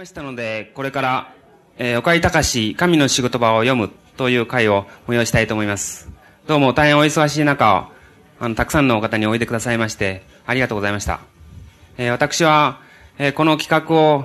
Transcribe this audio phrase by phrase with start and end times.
[0.00, 1.34] ましたので、これから、
[1.76, 6.08] えー、岡井隆神の仕事場を読むという会を催したいと思います。
[6.46, 7.90] どうも大変お忙しい中、
[8.38, 11.20] あの、たくさんの方においでくださいまして、ありがとうございました。
[11.98, 12.80] えー、私は、
[13.18, 14.24] えー、この企画を、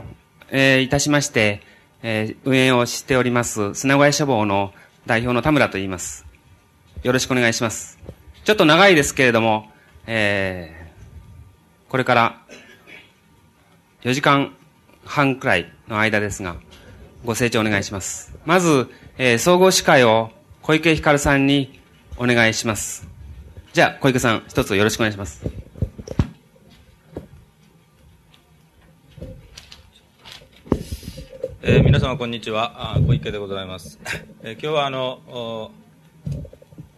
[0.49, 1.61] え、いたしまして、
[2.03, 4.73] え、運営をしております、砂小屋書房の
[5.05, 6.25] 代表の田村と言います。
[7.03, 7.99] よろしくお願いします。
[8.45, 9.69] ちょっと長いですけれども、
[10.07, 10.89] え、
[11.89, 12.41] これから
[14.03, 14.55] 4時間
[15.05, 16.57] 半くらいの間ですが、
[17.23, 18.35] ご清聴お願いします。
[18.45, 20.31] まず、えー、総合司会を
[20.61, 21.79] 小池光さんに
[22.17, 23.07] お願いします。
[23.71, 25.65] じゃあ、小池さん、一つよろしくお願いします。
[31.67, 33.97] えー、皆様こんにちは小池でございます、
[34.43, 35.71] えー、今日はあの、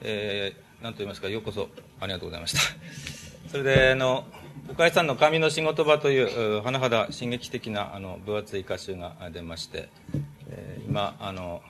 [0.02, 1.70] えー、何と言いますかようこそ
[2.02, 2.60] ありがとうございました
[3.50, 4.26] それであの
[4.70, 9.90] 岡井さんの紙の仕事場という甚だ刺激的なあの分厚い歌集が出まして、
[10.50, 11.62] えー、今あの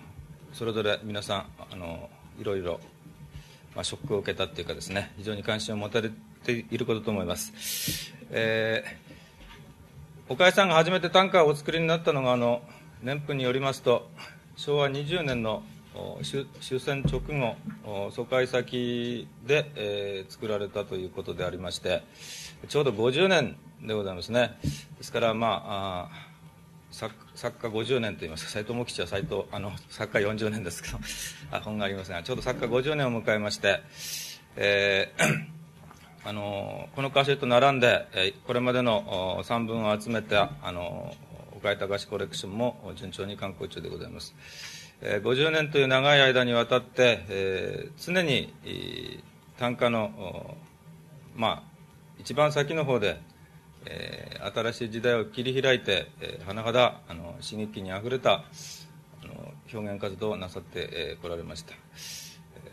[0.52, 2.80] それぞれ皆さんあのいろいろ、
[3.76, 6.10] まあ、ショックを受けたっていうかですね非常に関心を持たれ
[6.44, 12.62] ていることと思います、えー、岡井さんが初めて短歌をお作りになったのがあの
[13.04, 14.10] 年譜によりますと
[14.56, 15.62] 昭和20年の
[16.62, 22.04] 終戦直後疎開先で、えー、作られたということでありまして
[22.68, 24.58] ちょうど50年でございますね
[24.98, 26.28] ですからまああ
[26.92, 30.98] 作作家50年といいますか斎藤茂吉は斎藤あの作家40年ですけど
[31.52, 33.82] あ本がありますがちょうど作家50年を迎えまして、
[34.56, 35.48] えー、
[36.26, 41.16] あのこの歌集と並んで、えこれまでの散文を集めたあの
[41.56, 44.36] 岡井隆コレクションも順調に観光中でございます。
[45.02, 48.52] えー、50年という長い間にわたって、えー、常に
[49.58, 50.58] 短歌の、
[51.36, 51.67] まあ、
[52.28, 53.22] 一番先の方で、
[53.86, 58.42] えー、新しい時代を切り開いて、えー、甚だあの刺激にあふれたあ
[59.26, 61.74] の表現活動をなさってこ、えー、られました。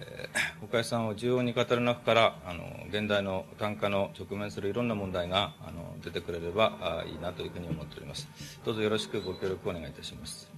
[0.01, 8.27] えー、岡井さんを重要に語る中からあの現代の短歌の直面するいろんな問題があの出てくれればあいいなというふうに思っております
[8.65, 10.51] どうぞよろしくご協力をお願いいたします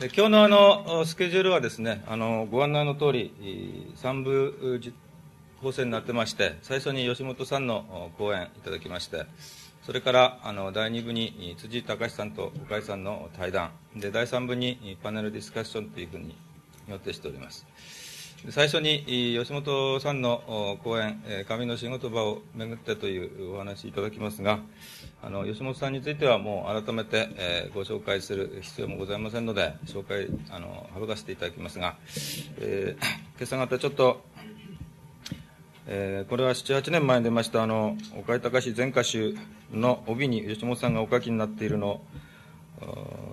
[0.00, 4.80] で今日のあのスケジュールはですねあのご案内の通り3部
[5.62, 9.26] 構成になってまして最初に吉本さんの講演いただきまして
[9.82, 16.36] それからあの第2部に辻隆さんと岡井さんの対談で第3部にパネルディスカッションというふうに
[16.88, 17.66] 予定しております。
[18.50, 19.04] 最初に
[19.38, 24.60] 吉本さんの講演、紙の仕事場をめぐってというお話いただきますが、
[25.22, 31.96] あの吉本さんについてはもう改めて、えご紹介する必要もございませんので、紹介、あの省かせていただきますが、
[32.58, 33.04] えー、
[33.36, 34.22] 今朝方ちょっと、
[35.88, 39.36] えー、これは7、8年前に出ました、あの岡井隆全歌集
[39.72, 42.00] の帯に吉本さんがお書きになっているのを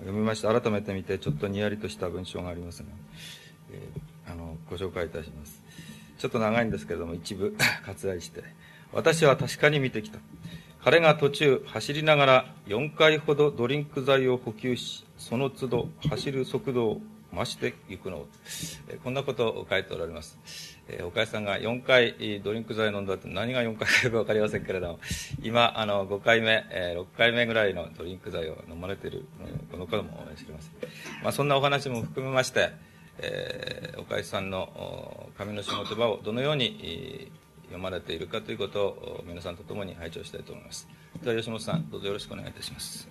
[0.00, 2.88] 読みまして、改めて見て、ちょっとにやりとした文章がありますが、
[3.72, 5.62] えーあのご紹介いたします。
[6.18, 7.54] ちょっと長いんですけれども一部
[7.86, 8.42] 割愛して
[8.92, 10.18] 私は確かに見てきた。
[10.82, 17.00] 彼が途中走りながら4回ほどドリンク剤を補給しその都度走る速度を
[17.34, 18.26] 増していくの
[18.88, 24.98] えこんなことを書いておられます、えー、岡井さんが4回ドリンク剤飲んだって何が4回かよく分かりませんけれども
[25.42, 29.24] 今あの5回目、えー、6回目ぐらいのドリンク剤を飲まれている
[29.70, 30.72] この方も知りません、
[31.22, 32.72] まあ、そんなお話も含めまして
[33.18, 37.30] えー、岡井さんの紙の仕事場をどのように
[37.66, 40.88] 読まれているかということを皆さんと共に拝聴したいと思います。
[41.22, 43.08] では吉本さん、どうぞよろしくお願いいたします。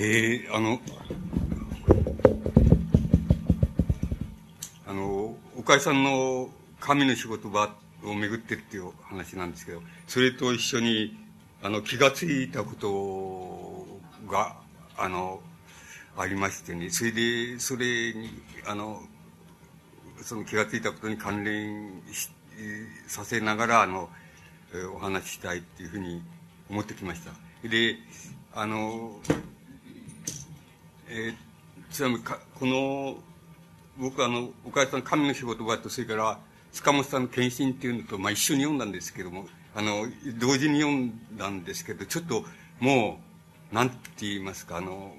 [0.00, 0.80] えー、あの、
[5.56, 11.18] 岡井さんの神の仕事場を巡ってっていう話なんですけど、それと一緒に、
[11.64, 14.56] あの、気がついたことが、
[14.96, 15.40] あの、
[16.16, 18.30] ありましてね、それで、それに、
[18.68, 19.02] あの、
[20.22, 22.30] その気がついたことに関連し
[23.08, 24.08] させながら、あの、
[24.94, 26.22] お話ししたいっていうふうに
[26.70, 27.32] 思ってきました。
[27.68, 27.96] で、
[28.54, 29.20] あの、
[31.10, 33.16] えー、ちなみにか、この
[33.98, 36.38] 僕あの、岡田さん神の仕事場と、それから、
[36.72, 40.06] 塚本さんの献身っていうのと、まあ一緒に読んだんですけども、あの、
[40.38, 42.44] 同時に読んだんですけど、ちょっと
[42.80, 43.18] も
[43.72, 45.14] う、なんて言いますか、あの、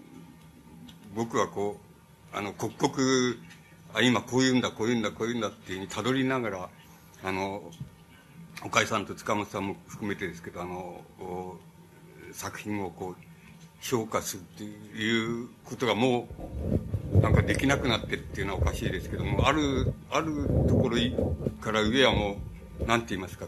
[1.15, 1.77] 僕はこ
[2.33, 3.35] う、あの、刻々、
[3.93, 6.69] あ、今こういうんだ、こういうんだ、こういうんだっていうふうにたどりながら、
[7.23, 7.63] あの、
[8.63, 11.03] 岡井さんと塚本さんも含めてですけど、あの、
[12.31, 13.28] 作品をこう、
[13.81, 16.27] 評価するっていうことがも
[17.13, 20.97] う、なんかできなくなってっていうのはおかしいですけども、ある、あるところ
[21.61, 22.37] から上はも
[22.81, 23.45] う、なんて言いますか、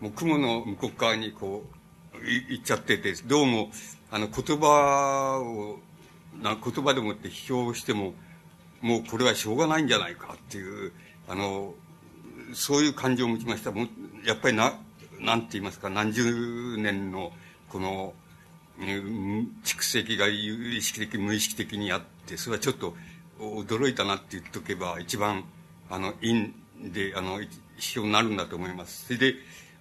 [0.00, 3.70] もう雲の向こう側にこう、い行っちゃってて、どうも、
[4.10, 5.78] あの、言葉を、
[6.42, 8.14] な言葉でもって批評しても、
[8.80, 10.92] もうこれはしょうがないんじゃないかっていう、
[11.28, 11.74] あの、
[12.54, 13.70] そういう感情を持ちました。
[13.70, 13.86] も
[14.26, 14.74] やっぱりな、
[15.20, 17.32] なんて言いますか、何十年の、
[17.68, 18.14] この、
[19.62, 22.94] 蓄積が有意識的、無意識的にあって、それはちょっと
[23.38, 25.44] 驚いたなって言っとけば、一番、
[25.90, 26.54] あの、因
[26.92, 27.40] で、あの、
[27.76, 29.06] 必要になるんだと思います。
[29.06, 29.34] それで、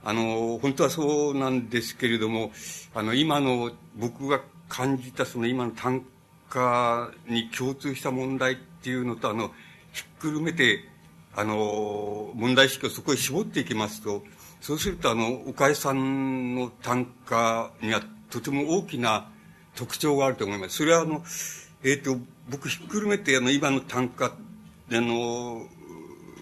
[0.04, 2.52] あの、本当はそうなんですけれども、
[2.94, 6.04] あの、今の、僕が感じたその今の単
[6.50, 9.52] 価に共通した問題っていうのと、あの、
[9.92, 10.90] ひっくるめて、
[11.36, 14.24] あの、問題意識をそこへ絞っていきますと、
[14.62, 18.02] そうすると、あの、岡江さんの単価には
[18.34, 19.30] とても大きな
[19.76, 20.78] 特徴があると思います。
[20.78, 21.24] それはあの、
[21.84, 22.18] えっ、ー、と、
[22.50, 24.32] 僕ひっくるめてあの、今の単価、あ
[24.90, 25.68] の、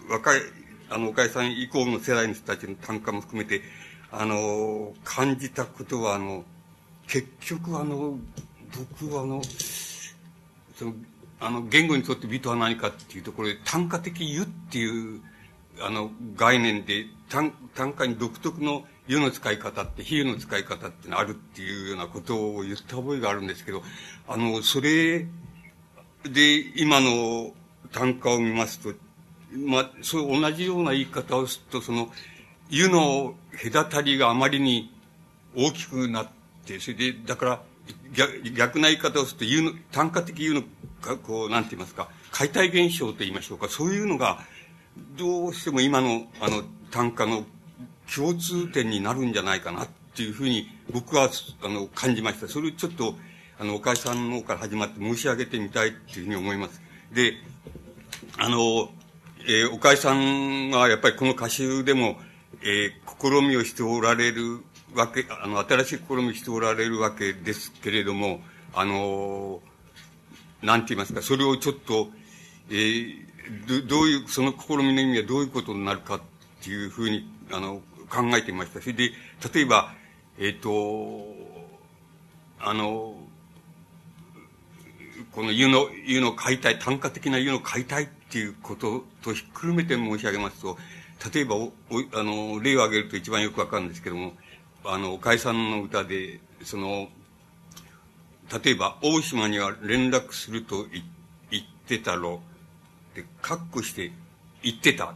[0.08, 0.40] 若い、
[0.88, 3.60] あの、岡井さん以降の世代の人たちの単価も含めて、
[4.10, 6.44] あの、感じたことは、あの、
[7.06, 8.18] 結局あの、
[8.98, 9.42] 僕はあの、
[10.74, 10.94] その、
[11.40, 15.20] あの、言語にとって美とは何かっていうところで、単価的湯っていう、
[15.80, 23.82] あの、概念で、単、単価に独特の湯の使い方って、比喩の使い方ってのあるっていうようなことを言った覚えがあるんですけど、
[24.26, 25.26] あの、それ
[26.24, 27.52] で今の
[27.92, 28.94] 単価を見ますと、
[29.54, 32.10] まあ、そう同じような言い方をすると、その、
[32.70, 34.94] 湯の隔たりがあまりに
[35.54, 36.28] 大きくなっ
[36.64, 37.62] て、それで、だから、
[38.14, 40.62] 逆逆な言い方をすると、湯の、単価的湯の、
[41.22, 44.38] こう、なんて言いますか、解体現象と言いましょうか、そういうのが、
[45.18, 47.44] どうしても今の、あの、単価の
[48.14, 51.30] 共通点になるんじゃないかなっていうふうに僕は
[51.62, 52.48] あの感じました。
[52.48, 53.14] それをちょっと
[53.58, 56.82] あの岡井さんの方から始まって申し上げてみたいっていうふうに思います。
[57.12, 57.34] で、
[58.38, 58.90] あの、
[59.46, 62.16] えー、岡井さんはやっぱりこの歌集でも、
[62.62, 64.62] えー、試みをしておられる
[64.94, 68.40] わけ、あの、新しい試みをしておられるわけですけれども、
[68.74, 69.60] あの、
[70.62, 72.10] なんて言いますか、それをちょっと、
[72.70, 73.26] えー、
[73.66, 76.20] どどういう、その試みの意味はどういうことになるかっ
[76.62, 77.80] ていうふうに、あの、
[78.12, 78.80] 考えてみました。
[78.82, 79.10] それで、
[79.54, 79.94] 例えば、
[80.38, 81.24] えっ、ー、と、
[82.60, 83.16] あの、
[85.32, 90.76] この湯の、湯の解体、単価的な湯の解体っていうこととひっくるめて申し上げますと、
[91.32, 91.72] 例えば、お、
[92.12, 94.34] あの、例を挙げると一番よくわかるんですけども、
[94.84, 97.08] あの、岡井さんの歌で、その、
[98.62, 100.84] 例えば、大島には連絡すると
[101.50, 102.42] 言ってたろ、
[103.14, 104.12] で、カッコして
[104.62, 105.14] 言ってた。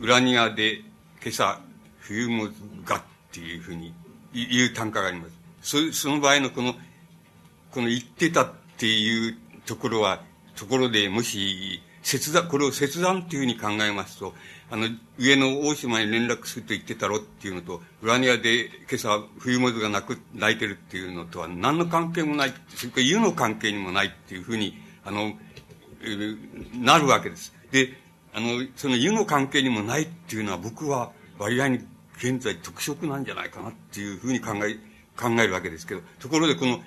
[0.00, 0.82] 裏庭で
[1.22, 1.60] 今朝
[2.04, 2.48] 冬も
[2.84, 3.02] がっ
[3.32, 3.94] ていうふうに
[4.32, 5.26] 言う単価がありま
[5.62, 5.92] す。
[5.92, 6.74] そその場合のこの、
[7.70, 10.22] この言ってたっていうところは、
[10.54, 14.34] ところでもし、切断、これを切断っていうふうに考えますと、
[14.70, 25.32] あの、上の大島に連絡すると言ってたろっていうのと、裏庭で今朝冬もずが泣く、泣いてるっていうのとは何の関係もない、それから湯の関係にもないっていうふうに、あの、
[26.74, 27.54] なるわけです。
[27.70, 27.94] で、
[28.34, 31.80] あの、その湯の関係にもないっていうのは僕は割合に
[32.16, 34.74] 現在特色なんじゃないかなっていうふうに考え、
[35.16, 36.80] 考えるわけですけど、ところでこの、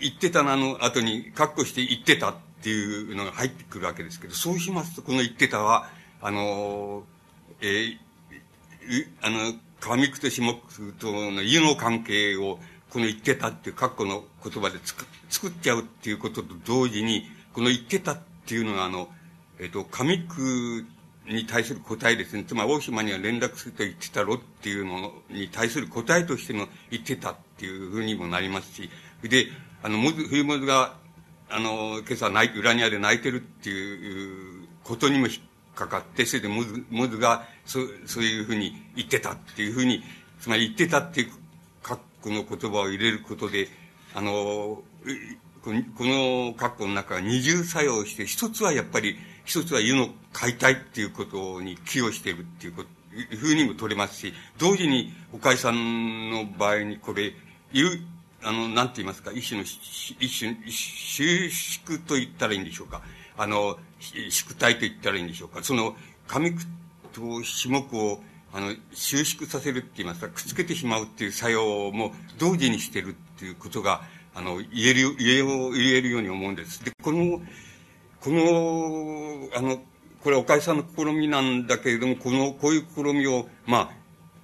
[0.00, 5.88] 言ってたなの後に、括弧して言ってたっていうのが入ってくるわけですけど、そうしますと、この言ってたは、
[6.20, 7.04] あの、
[7.60, 7.98] えー、
[9.22, 12.58] あの、上句と下句との湯の関係を、
[12.90, 19.08] この言ってたっていう括弧の言葉で作作っちゃうっていうことと同時に、この言ってたっていうのが、あの、
[19.58, 20.86] えっ、ー、と、上句
[21.26, 22.44] に対する答えですね。
[22.44, 28.90] つまり、大島には連絡すると言ってたろっていうのに対する答えとしての言ってたっていうふうにもなりますし、
[29.22, 29.46] で、
[29.82, 30.96] あの、もず、冬もずが、
[31.48, 35.36] あの、今朝泣い、裏庭で泣いてるっていうことにも引っ
[35.74, 40.02] かかって、それでもず、もずが、そう、そういうふうに言ってたっていうふうに、
[40.40, 41.32] つまり言ってたっていう、
[41.82, 43.68] 括弧の言葉を入れることで、
[44.14, 44.82] あの、
[45.62, 57.32] この括弧の中は二重作用して、一つはやっぱり、一つは湯の解体っていうことに寄与しているっていうこと、いうふうにも取れますし、同時に、岡井さんの場合にこれ、
[57.72, 58.00] 湯、
[58.42, 63.02] あの、なんて言いますか、一種の、一種、収縮と言ったらいいんでしょうか。
[63.36, 65.62] あの、縮体と言ったらいいんでしょうか。
[65.62, 65.96] その、
[66.26, 66.62] 上句
[67.12, 68.22] と下句を、
[68.52, 74.02] あの、収縮させるって言いますか、くっつけてしまうっていう作用も同時にしてるっていうことが、
[74.34, 76.84] あの、言える、言える、言えるように思うんです。
[76.84, 77.40] で、この、
[78.24, 79.82] この、あの、
[80.22, 83.92] これ、岡井さんの試みなんだけれども、この、こういう試みを、ま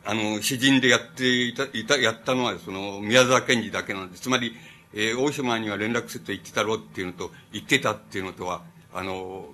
[0.04, 4.25] あ、あの、詩人でやっていた、いた、やったのは、その、宮沢賢治だけなんです。
[4.25, 4.54] つまり、
[4.92, 8.60] えー、大島には連絡すると言ってたろうっていうのと、言ってたっていうのとは、
[8.92, 9.46] あの、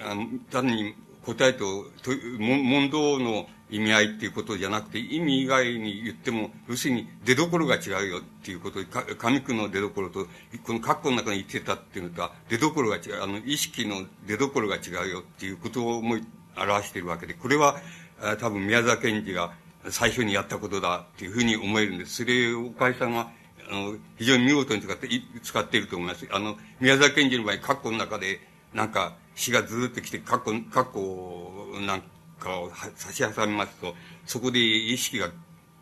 [0.00, 8.86] あの単に答えと、と問答の意味合いっていうことじゃなくて、意味以外に言っても、要するに出所が違うよっていうことで、
[9.16, 10.26] 上句の出所と、
[10.62, 16.18] この括弧の中に言ってたっていうのとは、出所が違う、あの、意識の出所が違うよっていうことをも
[16.54, 17.80] 表しているわけで、これは、
[18.40, 19.54] 多分宮沢賢治が
[19.88, 22.16] 最初にやったことだっていうふうに思えるんです。
[22.16, 23.30] それを岡井さんが、
[23.70, 25.08] あの、非常に見事に使って、
[25.42, 26.28] 使っていると思います。
[26.30, 28.40] あの、宮沢賢治の場合、括弧の中で、
[28.74, 32.06] なんか、詩がずっと来て、括弧、括弧なんか
[32.50, 33.94] を差し挟みますと、
[34.26, 35.30] そこで意識が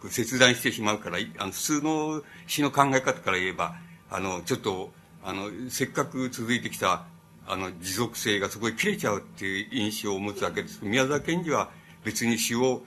[0.08, 3.74] 切断してしまうから、あの普通の詩の考え方から言えば、
[4.10, 7.04] あの、ちょっと、あの、せっかく続いてきた、
[7.46, 10.80] あの、持続性がそこで切れちゃうっていう印象を持つわけです。
[10.82, 11.70] 宮沢賢治は
[12.04, 12.82] 別に詩を、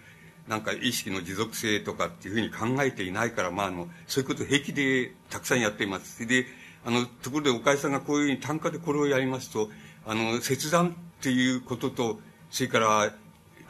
[0.48, 6.26] なんか意識の持続性とかっていうふうに考えていないから、まあ、あの、そういうことを平気でたくさんやっています。
[6.28, 6.46] で、
[6.86, 9.70] あの、ところで岡井さんがこういうふうに単価でこれをやりますと、
[10.06, 13.14] あの、切断っていうことと、それから、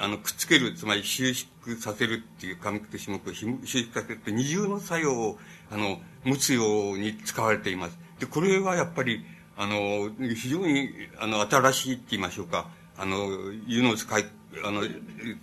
[0.03, 5.39] あの、くっつける、つまり収縮させるっていう紙と種目を収縮させるって二重の作用を、
[5.71, 7.97] あの、持つように使われています。
[8.19, 12.67] で、これはやっぱり、あの、非常に、あの、新しいって言いましょうか。
[12.97, 13.29] あの、
[13.65, 14.25] 湯の使い、
[14.65, 14.81] あの、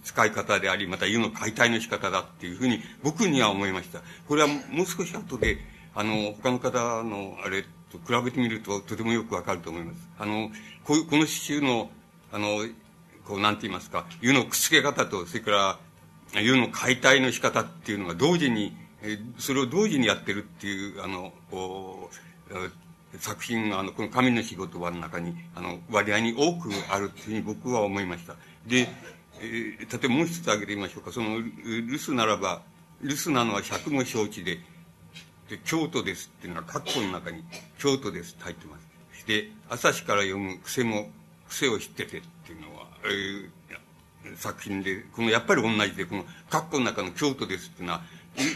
[0.04, 4.02] 使い方であり、また湯の解体の仕方だっていうふうに僕には思いました。
[4.28, 5.56] これはもう少し後で、
[5.94, 9.96] あの、他の方のあれと比べてみるととてもよくわかると思います。
[10.18, 10.50] あの、
[10.84, 11.90] ここの詩集の、
[12.30, 12.58] あの、
[13.30, 15.78] こう、なんて言いますか、湯のくっつけ方と、それか
[16.32, 18.76] ら、湯の解体の仕方っていうのが同時に、
[19.38, 22.10] それを同時にやってるっていう、あの、こ
[22.50, 28.34] う、作品が、あの、この神の仕事場の中に、あの、割合に多くあるっていうふうに僕は思いました。
[28.66, 28.88] で、
[29.40, 31.12] えー、例えばもう一つ挙げてみましょうか。
[31.12, 32.62] その、留守ならば、
[33.00, 34.58] 留守なのは百も承知で、
[35.48, 37.44] で、京都ですっていうのは、括弧の中に、
[37.78, 38.76] 京都ですって入ってま
[39.14, 39.26] す。
[39.26, 41.10] で、朝日から読む癖も、
[41.48, 42.68] 癖を知っててっていうの、
[43.04, 48.02] えー、作品で、この、やっぱり同じで、この、括弧の中の京都ですっていうのは、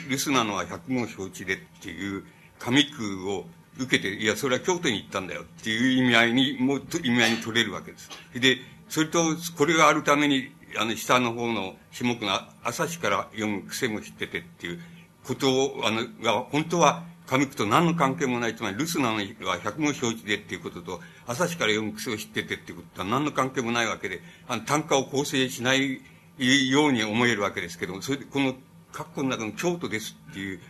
[0.08, 2.24] 留守なのは百も承知でっていう、
[2.58, 3.46] 紙句を
[3.78, 8.10] 受けて、いや、それは京都に行ったんだよっていう意味合いに、もう意味合いに取れるわけです。
[8.34, 8.58] で、
[8.88, 14.80] それと、これがあるために、あの、下の方の種目が、朝日から読む癖も知っててっていう
[15.24, 26.00] こと、あの、が、本当は、上句と何の関係もない、つまり、留守なのは百も承知でっていうことと、朝日から読む癖を知っててっていうことは何の関係もないわけで、あの、単価を構成しない
[26.38, 28.54] ように思えるわけですけども、それで、この、
[28.92, 30.60] 括弧の中の京都ですっていう、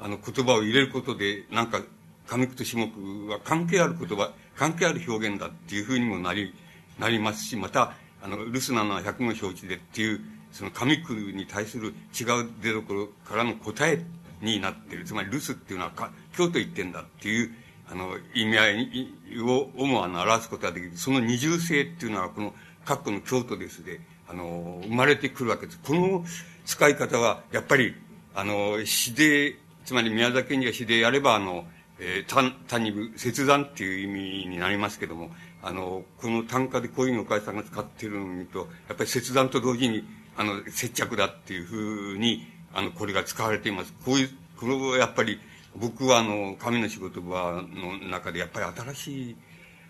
[0.00, 1.82] あの、言葉を入れることで、なんか、
[2.26, 6.54] 上句と下句は関係ある言葉、関係ある表現だっていうふうにもなり、
[6.98, 7.92] なりますし、また、
[8.22, 10.20] あの、留守なのは百も承知でっていう、
[10.54, 14.04] その上句に対する違う出所からの答え
[14.40, 15.04] になっている。
[15.04, 17.50] つまり留守っていうのはか京都行ってんだっていう、
[17.90, 20.96] あの、意味合いを、をもあの、表すことができる。
[20.96, 25.80] その二重性っていうのは、この、各の京都ですで、あの、生まれてくるわけです。
[25.84, 26.24] この
[26.64, 27.94] 使い方は、やっぱり、
[28.34, 31.66] あの、詩で、つまり宮崎県には詩でやれば、あの、
[31.98, 35.30] えー、単、単に切断っていう意味になりますけども、
[35.62, 40.04] あの、この単価でこういうのを岡井さんが使ってるのを見ると、やっぱり切断と同時に、
[40.36, 43.92] あの、接着だっていうふうに、あの、これが使われています。
[44.04, 45.38] こういう、これをやっぱり、
[45.76, 49.36] 僕はあの、神の仕事場の中でやっぱり新しい、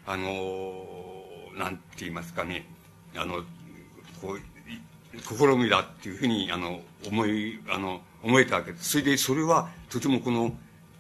[0.07, 0.85] あの、
[1.57, 2.67] なんて言いますかね、
[3.17, 3.43] あの、
[4.21, 4.41] こう、
[5.21, 8.91] 試みだっていうふうに、あの、思い、あの、思えたわけです。
[8.91, 10.53] それで、それは、とてもこの、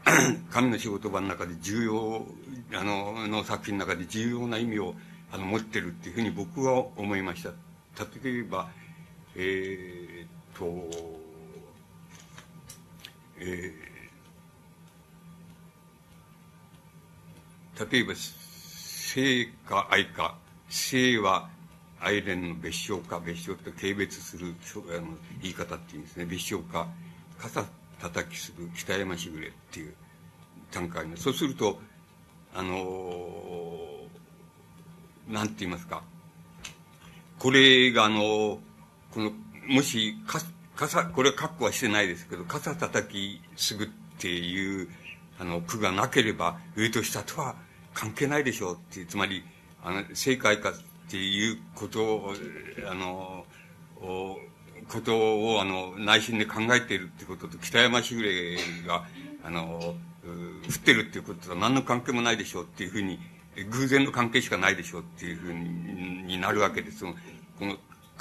[0.52, 2.26] 神の仕事場の中で重要
[2.74, 4.94] あの、の作品の中で重要な意味を、
[5.32, 7.50] あの、持ってるっていうふうに僕は思いました。
[8.22, 8.68] 例えば、
[9.36, 10.88] えー、っと、
[13.38, 20.36] えー、例えば、生か愛か、
[20.68, 21.48] 生は
[22.00, 24.54] 愛蓮の別称か、別称と軽蔑する
[24.96, 26.26] あの言い方っていうんですね。
[26.26, 26.86] 別称か、
[27.38, 27.64] 傘
[28.00, 29.94] 叩きする北山しぐれっていう
[30.70, 31.16] 段階の。
[31.16, 31.80] そうすると、
[32.54, 34.04] あの
[35.28, 36.02] なんて言いますか。
[37.38, 38.58] これがあの、
[39.14, 39.32] この、
[39.68, 40.40] もし、か、
[40.74, 44.88] 傘、これは括弧はしてないですけど、傘叩きすぐっていう、
[45.38, 47.54] あの、句がなければ、上と下とは
[47.94, 49.44] 関係ないでしょうっていう、つまり、
[49.84, 50.74] あの、正解かっ
[51.08, 52.34] ていうことを、
[52.90, 53.44] あの、
[54.88, 58.56] ことを、あの、内心で考えているってことと、北山しぐれ
[58.86, 59.06] が、
[59.44, 59.94] あの、
[60.24, 63.20] 降ってるっていうことと何の関係もないでしょうっていうふうに、
[63.70, 67.04] 偶然の関係しかないでしょうっていうふうにになるわけです。
[67.04, 67.14] こ
[67.60, 67.76] の、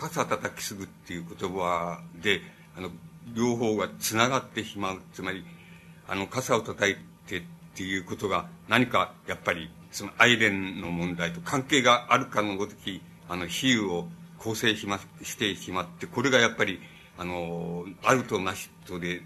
[0.10, 2.42] 傘叩きすぐっていう言葉で、
[2.78, 2.90] あの、
[3.34, 5.02] 両方が繋がってしまう。
[5.14, 5.46] つまり、
[6.08, 6.96] あの、傘を叩い
[7.28, 7.42] てっ
[7.76, 16.82] ていうことが何かやっぱりその愛恋の問題と関係があるかのごとき、あの、比喩を構成しま、してしまって、これがやっぱり、
[17.18, 19.22] あの、あるとなしとで、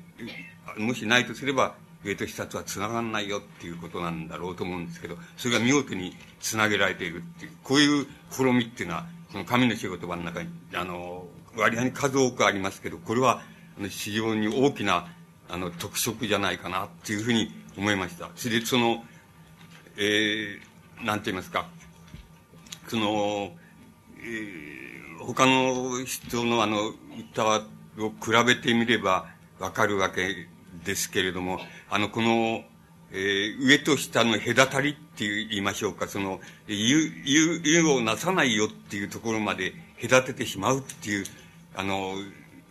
[0.77, 13.41] もしないとすれば、上と下とは繋がらないよっていうことなんだろうと思うんですけど、それが見事に繋げられているっていう、こういう試みっていうのは、この神の仕事場の中に、あの、割合に数多くありますけど、これは、
[13.77, 15.07] あの、非常に大きな、
[15.49, 18.29] あの、特色じゃないかなっていうふうに思いました。
[18.35, 19.03] それで、その、
[19.97, 21.67] えー、なんて言いますか、
[22.87, 23.51] その、
[24.19, 26.93] えー、他の人のあの、
[27.33, 27.59] 歌を
[28.21, 29.27] 比べてみれば
[29.59, 30.47] わかるわけ
[30.85, 32.63] ですけれども、あの、この、
[33.11, 41.25] えー、上と下の隔たりって言いましょうか、その、言う、言う、言うをなさないよっていうところまで隔ててしまうっていう、
[41.75, 42.15] あの、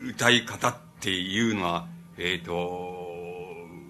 [0.03, 1.87] 歌い方っていうのは、
[2.19, 3.07] えっ、ー、と、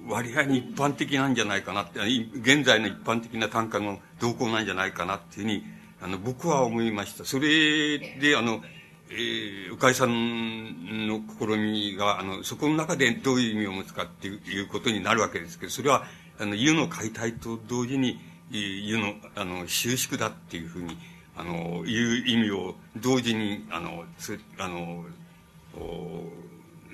[0.09, 2.01] 割合に一般的なんじゃないかなって、
[2.41, 5.65] 現在の一般的な単価の動向なんじゃないかなっていうふうに、
[6.01, 7.25] あの、僕は思いました。
[7.25, 8.63] それで、あの、
[9.11, 16.05] えー、鵜飼さんの試みが、あの、そこの中でどういう意味を持つかっていうことになるわけですけど、それは、
[16.39, 18.19] あの、湯の解体と同時に、
[18.51, 20.97] 湯の、あの、収縮だっていうふうに、
[21.37, 25.05] あの、いう意味を同時に、あの、つあの、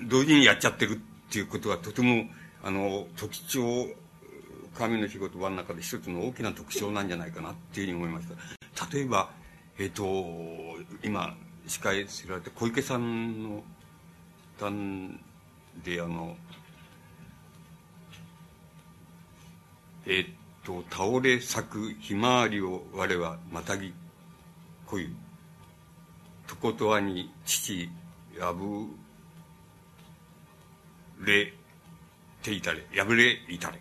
[0.07, 2.25] 同時にやっちゃってるっていうことはとても、
[2.63, 3.87] あの、特徴、
[4.75, 8.95] 神の仕事場の中で一つの大きな特徴なんじゃないかなっていうふうに思いました。
[8.95, 9.29] 例えば、
[9.77, 10.03] えっ、ー、と、
[11.03, 11.35] 今、
[11.67, 13.63] 司会知られて小池さんの
[14.59, 15.19] 段
[15.83, 16.35] であの
[20.05, 20.25] えっ
[20.65, 23.93] と倒れ咲くひまわりを我はまたぎ
[24.85, 25.09] こゆ
[26.47, 27.89] とことわに父
[28.39, 28.87] 破
[31.25, 31.53] れ
[32.41, 33.79] ていたれ破れいたれっ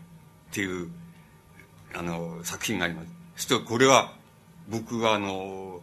[0.53, 0.91] ていう
[1.95, 3.09] あの作品があります。
[3.37, 4.15] そしてこれは
[4.69, 5.81] 僕があの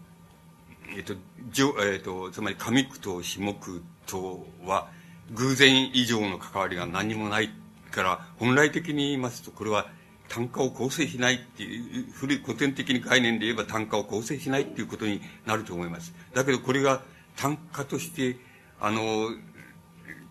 [0.95, 1.13] えっ、と、
[1.51, 4.89] じょえっ、と、つまり上区と下区とは、
[5.31, 7.49] 偶然以上の関わりが何もない
[7.91, 9.87] から、本来的に言いますと、これは
[10.29, 16.13] 単価を構成しないっていう、古い古典的に概念で言えば単価を構成しないっていうことになると思います。
[16.33, 17.01] だけどこれが
[17.35, 18.37] 単価として、
[18.79, 19.29] あの、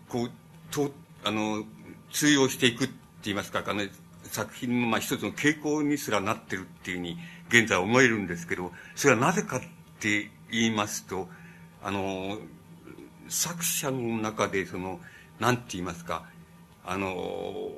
[0.07, 0.31] こう、
[0.71, 0.91] と、
[1.23, 1.63] あの、
[2.11, 3.83] 通用していくって言いますか、あの、
[4.23, 7.17] 作品のまあ一つの傾向にすらなってるっていうふうに
[7.49, 9.61] 現在思えるんですけど、それはなぜかっ
[9.99, 11.27] て言いますと、
[11.83, 12.37] あの、
[13.27, 14.99] 作者の中で、その、
[15.39, 16.25] なんて言いますか、
[16.85, 17.71] あの、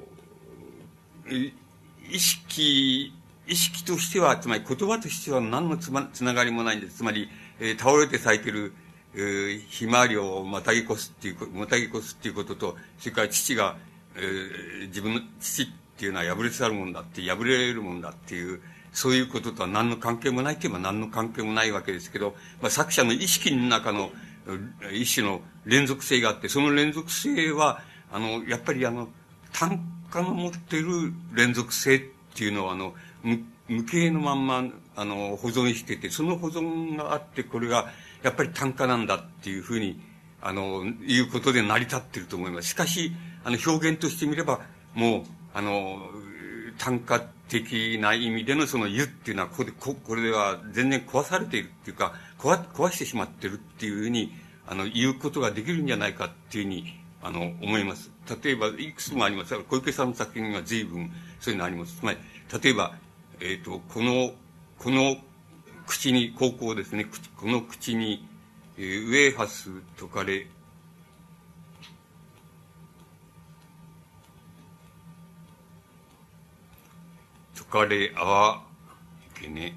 [2.12, 3.14] 意識、
[3.48, 6.98] 意識としては、つまり言葉としては何のつ,、ま、つながりもないんです。
[6.98, 8.74] つまり、えー、倒れて咲いてる、
[9.16, 13.78] えー、ひまわりをまたぎ越すっていう、またぎ越すっていうことと、それから父が、
[14.16, 18.62] えー、自分の父っていうのは破れつつあるもんだって、破れるもんだっていう、
[18.94, 24.12] そういうこととは何の関係もないといえば何の関係もないわけですけど、まあ、作者の意識の中の
[24.92, 29.08] 一種の連続性があって、その連続性は、あの、やっぱりあの、
[29.54, 29.80] 単
[30.12, 32.02] 価の持ってる連続性っ
[32.36, 32.94] ていうのは、あの、
[33.68, 34.64] 無形のまんま、
[34.96, 37.90] あの、保存してて、その保存があって、これが、
[38.22, 40.00] やっぱり単価なんだっていうふうに、
[40.42, 42.70] あの、いうことで成り立ってると思います。
[42.70, 44.60] しかし、あの、表現としてみれば、
[44.94, 46.00] もう、あの、
[46.78, 54.34] 単価的な意味でのその湯っていうのは、ここで、ここれでは全然壊されているっていうか、壊、壊してしまってるっていうふうに、
[54.68, 58.12] あの、言うことができるんじゃないかっていうふうに、あの、思います。
[58.44, 59.58] 例えば、いくつもあります。
[59.58, 61.98] 小池さんの作品は随分そういうのあります。
[61.98, 62.18] つまり、
[62.62, 62.96] 例えば、
[63.40, 64.32] えっ、ー、と、この、
[64.78, 65.18] この
[65.88, 67.06] 口に、高校ですね、
[67.38, 68.28] この口に、
[68.78, 70.48] えー、ウェーハスとかれ、
[77.72, 78.62] かれあわ
[79.34, 79.74] けね。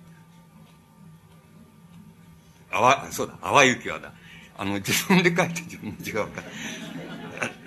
[2.71, 4.13] あわ、そうだ、あわゆきはだ。
[4.59, 6.43] あの、自分で書いて自分で違うか。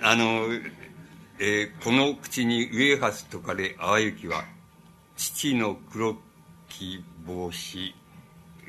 [0.02, 0.46] あの、
[1.38, 4.44] えー、この口にウエハスとかれあわゆきは、
[5.16, 6.16] 父の黒
[6.68, 7.94] き帽子、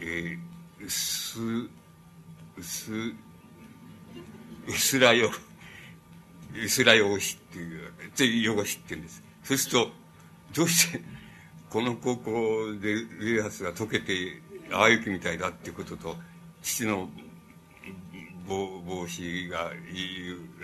[0.02, 1.70] えー、薄、
[2.58, 3.14] 薄、
[4.68, 5.32] 薄らよ、
[6.64, 9.24] 薄ら汚しっていう、という汚しって言うんです。
[9.44, 9.92] そうすると、
[10.54, 11.02] どうして、
[11.70, 12.32] この高校
[12.82, 16.16] でウエハスが溶けて淡雪みたいだっていうことと
[16.64, 17.10] 父の
[18.50, 19.72] 帽子が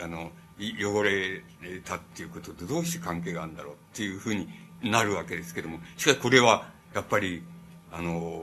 [0.01, 1.41] あの汚れ
[1.83, 4.47] たっていうこととどうして関係があるんだろうっていうふうに
[4.81, 7.43] なるわけですけどもしかしこれはやっぱり
[7.91, 8.41] あの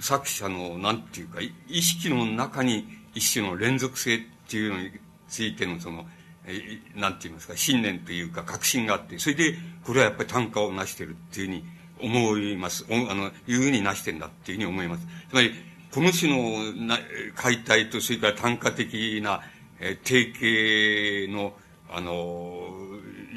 [0.00, 4.90] 作者のなんていうか意識の中に一種の連続性っていうのに
[5.28, 6.04] ついてのその
[6.46, 11.64] えなんて言いますか、信念というか確信があって、それで、これはやっぱり単価を成してるっていうふうに
[12.00, 12.84] 思います。
[12.90, 15.06] おあの、いうふうに成してんだっていうふうに思います。
[15.30, 15.52] つまり、
[15.94, 16.96] この種の
[17.36, 19.42] 解体と、それから単価的な、
[19.78, 20.32] え定
[21.28, 21.52] 型の、
[21.88, 22.68] あの、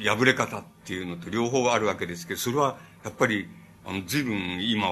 [0.02, 3.46] 破れ方っていうのと両方あるわけですけど、それはやっぱり、
[3.86, 4.88] あの、随分今、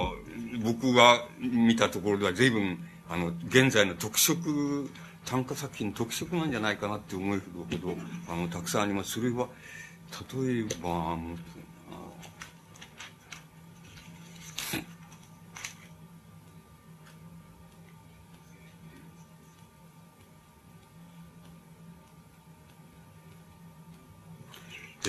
[0.63, 4.89] 僕が見たところでは随分、あの、現在の特色、
[5.25, 7.97] 短歌作品特色なんじゃないかなって思うほど、
[8.29, 9.11] あの、たくさんあります。
[9.11, 9.49] それは、
[10.33, 11.19] 例えば、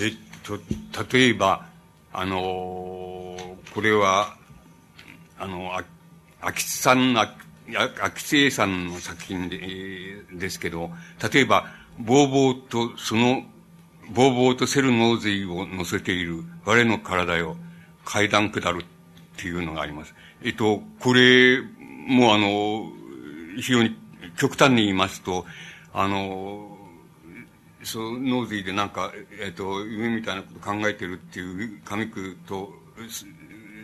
[0.00, 0.58] えっと、
[1.12, 1.66] 例えば、
[2.12, 3.36] あの
[3.74, 4.36] これは、
[5.38, 5.84] あの、あ
[6.40, 9.58] 秋津さん、秋津英さんの作品で、
[10.32, 10.90] ですけど、
[11.32, 11.66] 例えば、
[11.98, 13.42] ぼうぼうと、その、
[14.10, 17.56] ぼうぼうとセルノーゼイを乗せている我の体よ、
[18.04, 20.14] 階段下るっていうのがあります。
[20.42, 21.60] えっと、これ
[22.06, 22.90] もあの、
[23.56, 23.96] 非常に
[24.36, 25.44] 極端に言いますと、
[25.92, 26.67] あの、
[27.88, 32.70] そのノーゼイでなんか、えっと、夢みたいなこと考えてるっていう紙句と、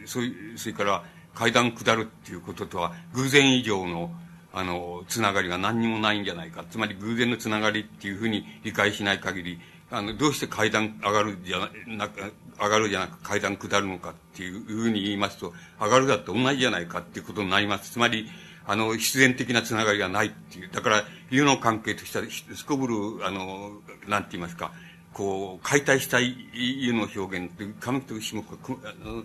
[0.05, 0.21] そ
[0.57, 4.13] それから階段下るっていうこととは偶然以上の
[4.53, 6.65] あの、つながりが何にもないんじゃないか。
[6.71, 17.91] つまり偶然のつながりっていうふうに理解しない限り、あの、どうして階段上がるじゃなく、上がるじゃなく階段下るのかっていうふうに言いますと、上がるだって同じじゃないかっていうことになります。
[17.91, 18.31] つまり、
[18.67, 20.71] あの、必然的なつながりがないっていう。
[20.73, 22.25] だから、湯の関係としては、
[22.55, 24.73] すこぶる、あの、なんて言いますか、
[25.13, 28.45] こう、解体したい湯の表現って、紙と下が、
[28.85, 29.25] あの、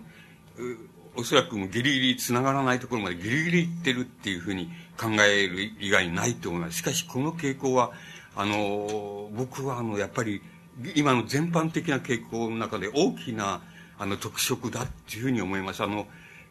[1.16, 6.78] おそらくもギリギリ繋がらないところまでギリギリ行ってるっていうふうに考える以外にないと思います。
[6.78, 7.92] しかし、この傾向は、
[8.36, 10.42] あの、僕はあの、やっぱり、
[10.94, 13.62] 今の全般的な傾向の中で大きな、
[13.98, 15.82] あの、特色だっていうふうに思います。
[15.82, 16.06] あの、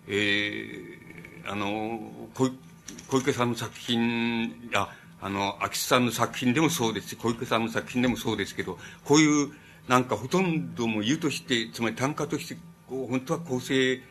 [0.08, 2.52] えー、あの、小
[3.10, 4.90] 小池さんの作品や、
[5.22, 9.52] あの、秋津さんの作品でもそうですし、小池さんの作品でもそうですけど、こういう、
[9.88, 14.02] なんかほとんども言うとして、つまり単価として、こう、本当は構成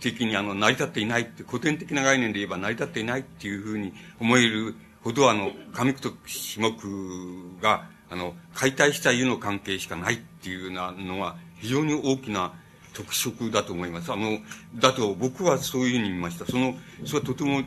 [0.00, 12.52] 的にあの成り立っていないって古典的な概念で言えば成り立っていないっていうふうに思えるほどあの上句と下句があの解体した湯の関係しかないっていうようなのは非常に大きな
[12.94, 14.10] 特色だと思います。
[14.12, 14.38] あの、
[14.76, 16.46] だと僕はそういうふうに見ました。
[16.46, 17.62] その、それはとても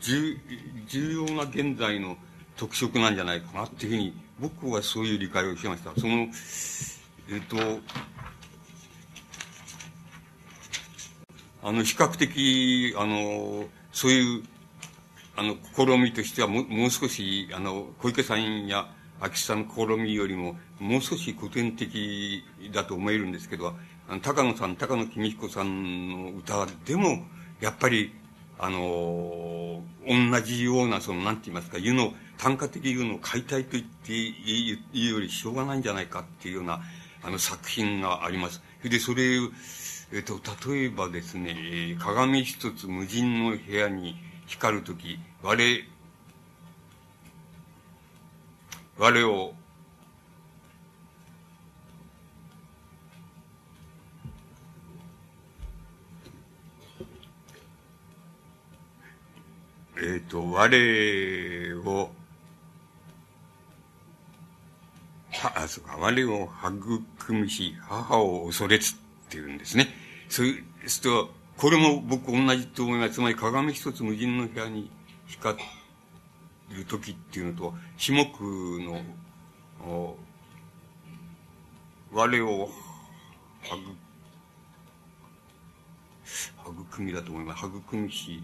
[0.00, 0.38] 重
[1.12, 2.16] 要な現在の
[2.56, 5.92] 特色なんじゃないかなっていうふうに僕はそういう理解をしました。
[5.98, 6.28] その、
[7.30, 7.56] えっと、
[11.62, 14.42] あの、比較的、あの、そういう、
[15.36, 18.88] あの、試みとしてはも、う少し、あの、小池さんや
[19.20, 23.74] 秋さんの試みよりも、もう少し古典的だと思えるんですけど、
[24.22, 27.24] 高野さん、高野公彦さんの歌でも、
[27.60, 28.12] やっぱり、
[28.58, 36.82] あの、同じような、その、なんて言いますか、湯の、単価的湯の解体と言っていいよりしょうがないんじゃないかっていうような、
[37.22, 38.60] あの、作品があります。
[38.82, 39.38] で、それ、
[40.12, 40.38] えっと、
[40.70, 45.84] 例えばですね、鏡一つ無人の部屋に光るとき、我、
[48.98, 49.54] 我を、
[59.96, 62.10] えっ、と、我を、
[65.30, 68.96] は、あ、そうか、我を育みし、母を恐れつっ
[69.30, 69.88] ていうんですね。
[70.28, 70.46] そう
[70.86, 73.14] すると、これも僕同じと思います。
[73.14, 74.90] つまり鏡一つ無人の部屋に
[75.26, 75.58] 光
[76.70, 78.44] る時っていうのと、下句
[78.80, 80.16] の、
[82.12, 82.70] 我を
[83.64, 84.04] 育
[86.72, 87.66] 育みだと思います。
[87.66, 88.42] 育みし、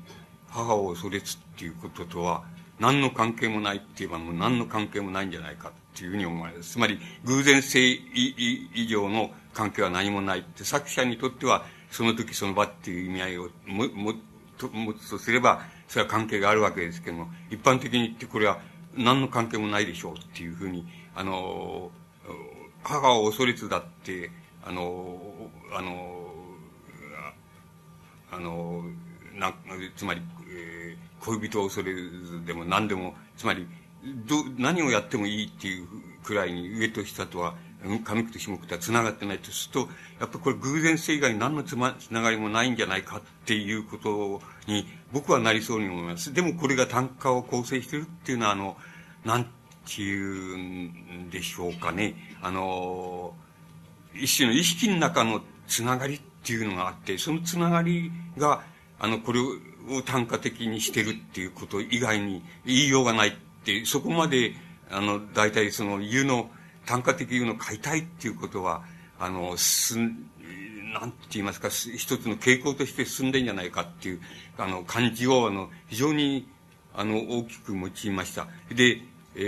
[0.51, 2.43] 母を恐れつっていうこととは、
[2.79, 6.73] 何の関係もないって言えばもう何の関係もないんじゃないかっていうふうに思われます。
[6.73, 14.15] つまり、偶然性以上の関係は何もないって、作者にとっては、その時その場っていう意味合いをも、も、
[14.57, 18.61] と、持つとすれば、それは関係があるわけですけども、一般的に言ってこれは
[18.97, 21.91] 何の関係もないでしょうっていうふうに、あの、
[22.83, 24.31] 母を恐れずだって、
[24.65, 25.21] あの、
[25.73, 26.33] あの、
[28.33, 28.85] あの、
[29.35, 29.53] な、
[29.97, 33.67] つまり、えー、恋人を恐れずでも何でも、つまり、
[34.27, 35.87] ど、何をやってもいいっていう
[36.25, 39.81] くらいに上と下とは上句と下句とは繋がってないとすると、
[40.21, 46.33] やっぱりこれ偶然性以外に何のつま、繋がりもないんじゃないかっていうことに僕はなりそうに思います。
[46.33, 48.77] でもこれが単価を構成してるっていうのは、あの、
[49.25, 49.47] なんっ
[49.87, 52.15] ていうんでしょうかね。
[52.43, 53.35] あの、
[54.15, 58.63] 一種の意識の中のつながりっていうのがあって、そのつながりが、
[59.01, 63.33] あの、これを単価的にしてるっていうこと以外に言いようがないっ
[63.65, 64.55] て、そこまで、
[64.91, 66.51] あの、大体その、言うの、
[66.85, 68.83] 単価的言うの買いたいっていうことは、
[69.19, 70.27] あの、すん、
[70.93, 74.21] なんて言いますか、一つの傾向として進んでんじゃないかっていう、
[74.59, 76.47] あの、感じを、あの、非常に、
[76.95, 78.49] あの、大きく用いました。
[78.75, 79.01] で、
[79.35, 79.41] え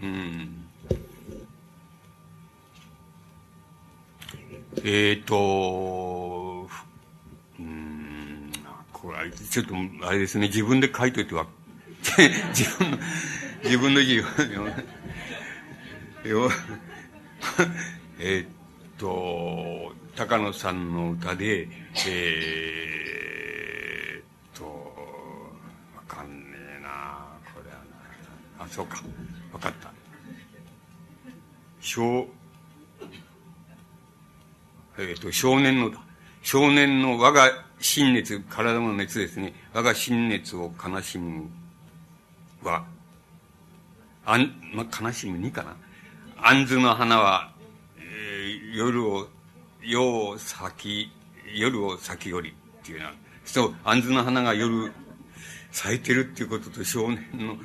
[0.00, 0.59] ー、うん。
[4.82, 6.66] えっ、ー、と、
[7.58, 8.50] うん、
[8.92, 9.74] これ、ちょっと、
[10.06, 11.46] あれですね、自分で書いといては、
[12.54, 12.98] 自分の、
[13.64, 14.24] 自分の字を、
[18.18, 18.52] えっ
[18.98, 21.68] と、高野さんの歌で、
[22.06, 24.64] えー、っと、
[25.96, 27.76] わかんねえなこれは
[28.58, 28.64] な。
[28.64, 29.02] あ、そうか。
[29.52, 29.92] わかった。
[31.80, 32.26] 少、
[35.00, 35.98] えー、と、少年のだ。
[36.42, 39.54] 少年の我が心熱、体の熱ですね。
[39.72, 41.48] 我が心熱を悲しむ
[42.62, 42.84] は、
[44.26, 45.76] あん、まあ、悲しむにかな。
[46.36, 47.52] 杏ずの花は、
[47.98, 49.28] えー、夜を
[49.82, 51.12] 夜を咲き、
[51.54, 52.52] 夜を咲きよりっ
[52.84, 53.12] ていうのは、
[53.44, 54.92] そう、杏ずの花が夜
[55.72, 57.56] 咲いてるっていうことと少年の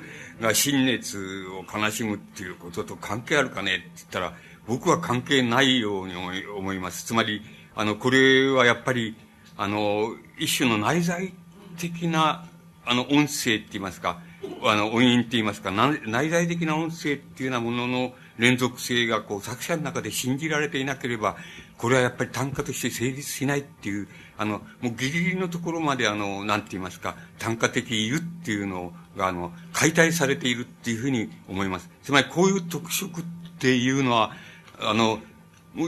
[0.41, 3.75] が新熱を悲しむっていうことと関係あるかね？
[3.75, 4.33] って言ったら、
[4.67, 7.05] 僕は関係ないように思います。
[7.05, 7.41] つまり、
[7.75, 9.15] あの、これはやっぱり、
[9.57, 11.33] あの、一種の内在
[11.77, 12.45] 的な、
[12.85, 14.19] あの、音声って言いますか、
[14.63, 21.37] あの、音韻って言いますか、内在的な音声っていうようなものの連続性が、こう、作者の中で信じられていなければ、
[21.77, 31.89] これはやっぱり単価として成立しないっていう、あの、もうギリギリのところまであの、なんて言いますか、単価的いるっていうのが、あの、解体されているっていうふうに思います。
[32.03, 33.23] つまりこういう特色っ
[33.59, 34.31] ていうのは、
[34.79, 35.19] あの、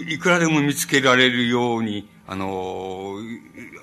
[0.07, 3.15] いくらでも見つけられるように、あの、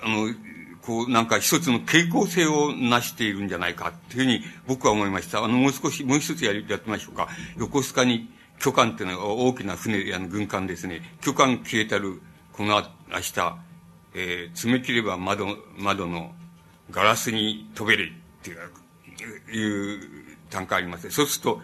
[0.03, 0.33] あの、
[0.81, 5.43] こう、なんか一つの傾向性を成しているんじゃないかっていうふうに僕は思いました。
[5.43, 7.27] あの、もう少し、もう一つやり、やってみましょうか。
[7.57, 11.01] 横須賀に巨艦っていうのは大きな船、あの、軍艦ですね。
[11.21, 12.21] 巨艦消えたる、
[12.53, 13.57] この明日、
[14.13, 16.33] えー、詰め切れば窓、窓の
[16.91, 21.09] ガラスに飛べるっていう、いう単価あります。
[21.09, 21.61] そうすると、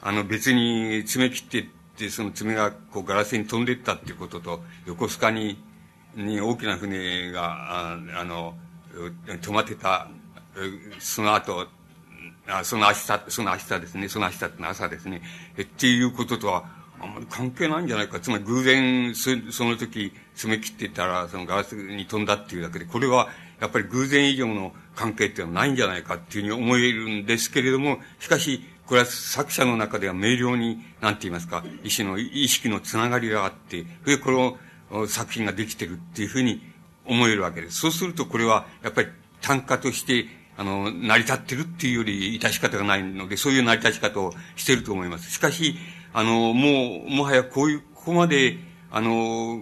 [0.00, 5.62] あの、別に詰め切ってって、その爪がこうガラスに飛んでいったっていうことと、横須賀に、
[6.16, 8.54] に大きな船が、ああの、
[9.26, 10.08] 止まってた、
[10.98, 11.68] その後、
[12.46, 15.22] あその明日、その明日ですね、その明日っての朝ですね、
[15.56, 16.64] えっていうこととは、
[17.00, 18.20] あんまり関係ないんじゃないか。
[18.20, 23.28] つまり偶然、そその時、詰め切ってたら、そのガラスに飛んだっていうだけで、これは、
[23.60, 34.58] やっぱり偶然以上の関係っていうのはないんじゃないかっていうふうに思えるんですけれども、しかし、これは作者の中では明瞭に、なんて言いますか、意種の意識のつながりがあって、それでこ
[34.90, 36.62] の作品ができてるっていうふうに
[37.06, 37.80] 思えるわけです。
[37.80, 39.08] そうするとこれは、やっぱり
[39.40, 45.30] 単価として、あの、成り立ってるっていうより致し方がないので、そういう成り立ち方をしてると思います。
[45.30, 45.76] しかし、
[46.12, 48.58] あの、もう、もはやこういう、ここまで、
[48.90, 49.58] あの、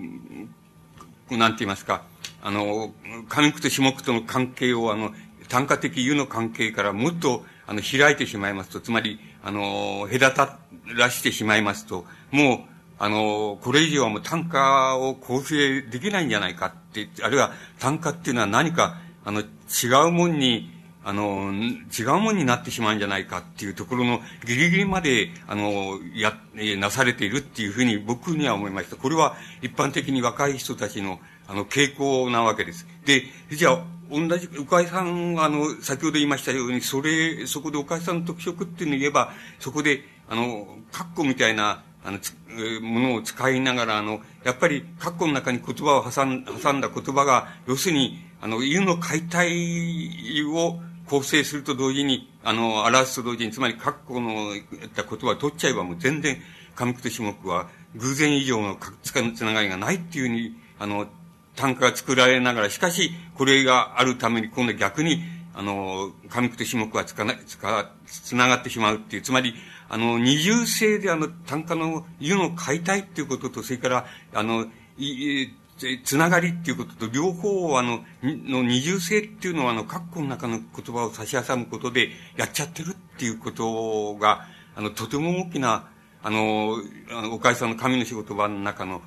[1.31, 2.05] なんて言いますか、
[2.43, 2.93] あの、
[3.29, 5.15] 上句と下句との関係を、あの、
[5.49, 10.59] 単価的有の関係からもっと、あの、開いてしまいますと、つまり、あの、隔た
[10.95, 12.59] らしてしまいますと、もう、
[12.99, 19.47] あの、これ以上はもう単価を構成できないんじゃないかって、あるいは単価っていうのは何か、あの、違
[20.07, 20.71] うもんに、
[21.03, 21.51] あの、
[21.99, 26.35] 違うもんになってしまうんじゃないかっていうところのギリギリまで、あの、や、
[26.77, 28.97] なされているっていうふうに僕には思いました。
[28.97, 32.87] これは一般的に若い人たちの、あの、傾向なわけです。
[33.07, 42.19] で、じゃあ、同じ、岡井さんは、あの、先ほど言いましたように、それ、そこで岡井さんの特色っていうのを言えば、そこで、あの、カッコみたいな、あの、
[42.83, 50.81] ものを使いながら、あの、やっぱり、カッコの中に言葉を挟ん挟んだ言葉が、要するに、あの、湯の解体を、
[51.13, 56.39] 構成すると同時に、あの、表すと同時に、つまり、括弧の言った言葉を取っちゃえばもう全然、
[56.75, 61.07] 上句と下句は偶然以上のつながりがないっていうふうに、あの、
[61.57, 65.23] 単価が作られながら、しかし、これがあるために、今度逆に、
[65.55, 69.55] あの、上句と下句はつかない、つか、つながってしまうっていう、つまり、
[69.89, 75.49] あの、二重性であの、単価の湯の解体っていうことと、それから、あの、い、
[76.05, 85.91] つながりっていうことと、両方あの、の二重性っていうのは、あの、括弧の中の言葉を差し挟むことでやっちゃってるっていうことが、あの、とても大きな、
[86.23, 86.77] あの、
[87.11, 89.03] あの、岡井さんの神の仕事場の中の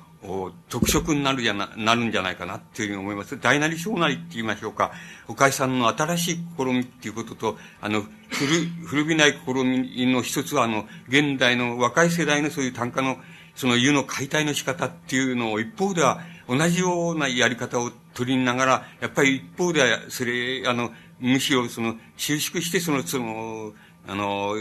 [0.68, 3.38] 特色になるじゃな、なるんじゃないかなっていうふうに思います。
[3.38, 4.92] 大なり小なりって言いましょうか。
[5.28, 13.18] 岡井さんの新しい試みっていうことと、あの、古、古びない試みの一つは、あの、現代の若い世代のそういう単価の、
[13.54, 23.72] その湯の解体の仕方っていうのを一方では、同じようなやり方を取りながら、やっぱり一方では、それ、あの、むしろその、収縮して、その、その、
[24.06, 24.54] あの、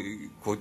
[0.43, 0.59] こう、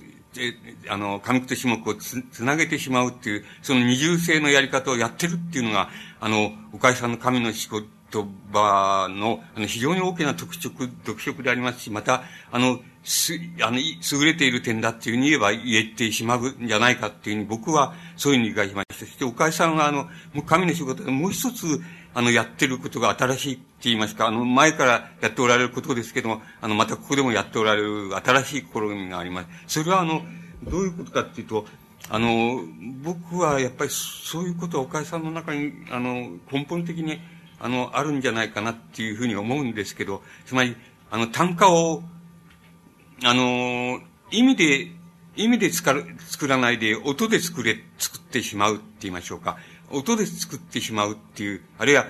[0.89, 18.95] あの、紙と種目をつ、つなげてしまうっていう、その二重性のやり方をやってるっていうのが、あの、岡井さんの神の仕事葉の、あの、非常に大きな特色、特色でありますし、また、あの、す、あの、優れている点だっていうふうに言えば言えてしまうんじゃないかっていうふうに僕はそういうふうに理解しました。
[18.95, 20.07] そして岡井さんはあの、
[20.43, 21.81] 神の仕事でもう一つ、
[22.15, 29.81] あの、やってることが新しいって言いますか、あの、前からやっておられることですけども、あの、またここでもやっておられる新しい試みがあります。
[29.81, 30.23] それはあの、
[30.63, 31.65] どういうことかっていうと、
[32.09, 32.61] あの、
[33.03, 37.19] 僕はやっぱりそういうことは岡井さんの中に、あの、根本的に、
[37.59, 40.73] あの、あるんじゃないかなっていうふうに思うんですけど、つまり、
[41.11, 42.01] あの、単価を、
[43.25, 43.99] あの、
[44.31, 44.91] 意味で、
[45.35, 49.57] 意味で作る作らないで、音で作れ、作ってしまうって言いましょうか。
[49.91, 52.07] 音で作ってしまうっていう、あるいは、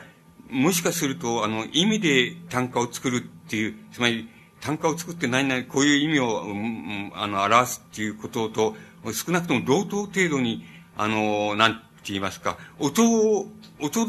[0.50, 4.30] もしかすると、あの、意味で単価を作るっていう、つまり、
[4.62, 8.76] 単価を作って何々、こういう意味を、うん、あの、表すっていうことと、
[9.14, 10.66] 少なくとも同等程度に、
[10.98, 13.48] あの、なんて言いますか、音を、
[13.80, 14.08] 音、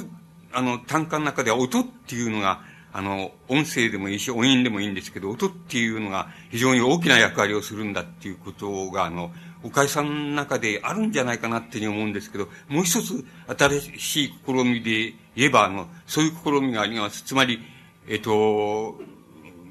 [0.53, 13.25] あの、単価の中では音っていうのが、あの、音声でもいいし、音韻でもいいんですけど、音っていうのが非常に大きな役割をするんだっていうことが、あの、岡井さんの中であるんじゃないかなっていうふうに思うんですけど、もう一つ
[13.59, 17.23] 新しい試みで言えば、あの、そういう試みがあります。
[17.23, 17.61] つまり、
[18.09, 18.99] えっと、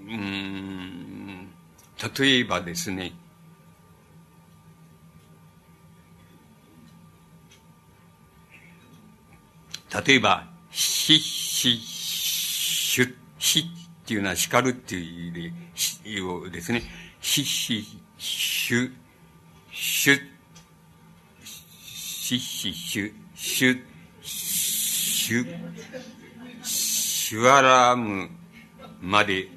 [0.07, 1.49] うん、
[2.17, 3.13] 例えばですね、
[10.05, 15.51] 例えば、し、し、しゅ、しっていうのは叱るっていう意
[16.43, 16.83] 味ですね。
[17.21, 17.85] し、し、
[18.17, 18.91] しゅ、
[19.77, 20.21] しゅ、
[21.43, 23.83] し、し、しゅ、しゅ、
[24.21, 25.45] しゅ、
[26.63, 28.29] しわらむ
[29.01, 29.49] まで、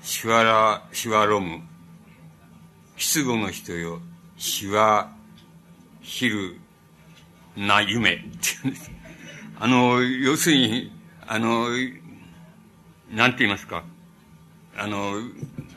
[0.00, 1.60] しわら、しわろむ。
[2.96, 4.00] 失語の人よ、
[4.36, 5.12] しわ、
[6.02, 6.56] ひる、
[7.56, 8.28] な夢って
[8.62, 8.92] 言うんです。
[9.58, 10.92] あの、要するに、
[11.26, 11.66] あの、
[13.10, 13.82] なんて言いますか。
[14.76, 15.14] あの、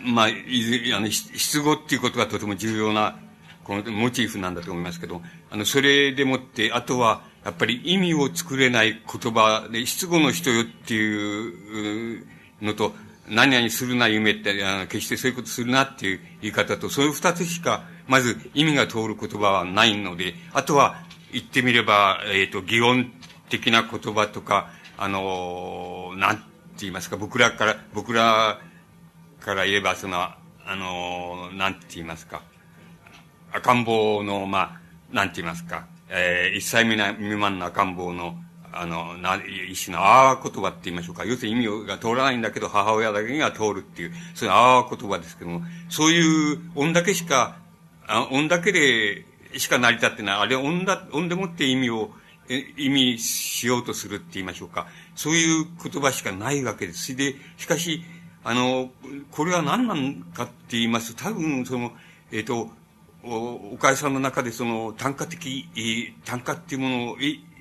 [0.01, 3.17] まあ、いずれあの、失語っていうことがとても重要な、
[3.65, 12.25] このモチーフなんだと思いますけど、あの、それでもって、あとは、やっぱり意味を作れない言葉で、失語の人よっていう
[12.62, 12.93] のと、
[13.28, 20.97] 何々するな夢って、あの決してそういうことするなっていう言い方と、そういう二つしか、まず意味が通る言葉はないので、あとは
[21.32, 23.12] 言ってみれば、えっ、ー、と、擬音
[23.49, 26.43] 的な言葉とか、あの、なんて
[26.82, 28.60] 言いますか、僕らから、僕ら
[29.39, 30.36] から言えば、その、あ
[30.67, 32.41] の、なんて言いますか、
[33.55, 34.77] 赤ん坊の、ま
[35.11, 38.35] あ、なんて言いますか、えー、一歳未満の赤ん坊の、
[38.73, 39.39] あの、な、
[39.69, 41.23] 一種のああ言葉って言いましょうか。
[41.25, 47.57] 要するに意味が通らないんだけど、母親だけが通るっていう、そういうああ言葉ですけども、そういう音だけしか、
[48.07, 49.25] あ音だけで
[49.57, 50.35] しか成り立ってない。
[50.35, 52.11] あれ音だ、音でもって意味を、
[52.77, 54.87] 意味しようとするって言いましょうか。
[55.15, 57.15] そういう言葉しかないわけです。
[57.15, 58.03] で、しかし、
[58.43, 58.89] あの、
[59.31, 61.93] これは何なんかって言いますと、多分、その、
[62.31, 62.69] えっ、ー、と、
[63.25, 65.67] お、おかさんの中でその単価的、
[66.25, 67.17] 単価っていうものを、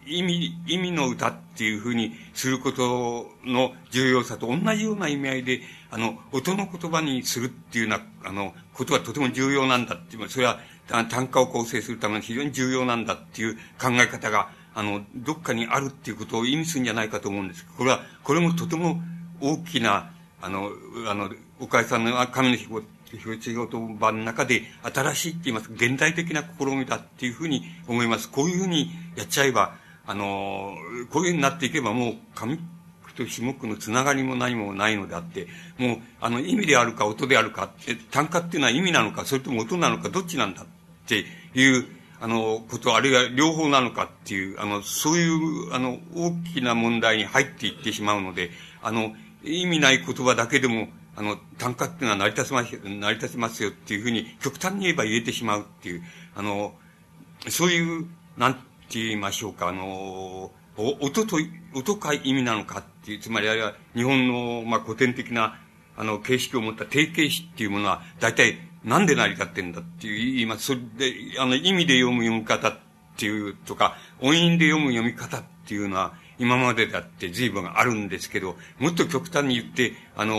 [0.06, 17.64] 意味、意味の歌っていうふうにすることの重要さと同じような意味合いで、あの、音の言葉にするっていうような、あの、ことはとても重要なんだっていう、それは単価を構成するために非常に重要なんだっていう考え方が、あの、どっかにあるっていうことを意味するんじゃないかと思うんです。
[17.78, 19.00] これは、これもとても
[19.40, 20.10] 大きな、
[20.42, 20.70] あの、
[21.08, 22.82] あの、岡井さんの神の
[23.18, 28.30] 仕事、仕事場の中で新しいって言います現代的な試みだっていうふうに思います。
[28.30, 30.74] こういうふうにやっちゃえば、あの、
[31.10, 32.58] こういうふうになっていけばもう紙
[33.14, 35.46] と種目のつながりも何もないのであって、
[35.78, 40.66] もう、あの、意味であるか音であるかって、単価っていうのは意味なのか、それとも音なのか、どっちなんだっ
[41.06, 41.86] ていう、
[42.20, 48.50] あの、こと、あるいは両方なのかっていう、あの、そういう、あの、大きな問題に入っていってしまうので、
[48.82, 56.02] あの、意味ない言葉だけでも、あの、単価っていうのは成り立ちま、成り立ちますよっていうふうに、極端に言えば言えてしまうっていう、
[56.34, 56.74] あの、
[57.48, 58.06] そういう、
[58.36, 58.60] なんて
[58.94, 61.38] 言いましょうか、あの、音と、
[61.74, 65.60] 音か意味なのかっていう、つまりあれは日本の、まあ、古典的な、
[65.96, 70.64] あの、形式を持った定型詞っていうものは、大体なんで成り立ってんだっていう言います。
[70.64, 72.78] それで、あの、意味で読む読み方っ
[73.16, 80.36] ていうとか、音韻で読む読み方っていうのは、今までだって随分あるんですけど、もっと極端に言って、あの、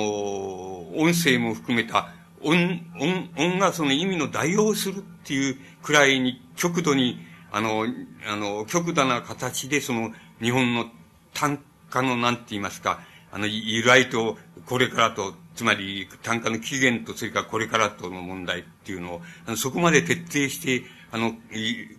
[0.98, 7.20] 音声も含めた、音、音、音がその意味の代用するっていうくらいに、極度に、
[7.52, 7.86] あの、
[8.28, 10.88] あの、極度な形でその、日本の
[11.34, 13.00] 単価のなんて言いますか、
[13.32, 20.84] あの、由来と、これからと、つまり、単価の起源と、それからこれからとの問題っていうのを、あのそこまで徹底して、
[21.16, 21.34] あの、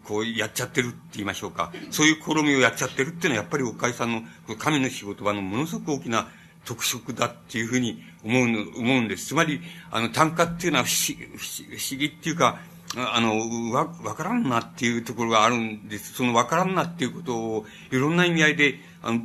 [0.04, 1.72] こう、やっちゃってるって言いましょうか。
[1.90, 4.22] そういう試みをやっちゃってるっていうのは、やっぱり岡井さんの、
[4.58, 6.28] 神の仕事場のものすごく大きな
[6.66, 9.28] 特色だっていうふうに思うの、思うんです。
[9.28, 12.60] つまり、あの、単価っていうのは不思不思議っていうか、
[12.94, 16.12] あの、わ、わからんなっていうところがあるんです。
[16.12, 19.20] そのわからんなっていうことを、いろんな意味合いで、あの、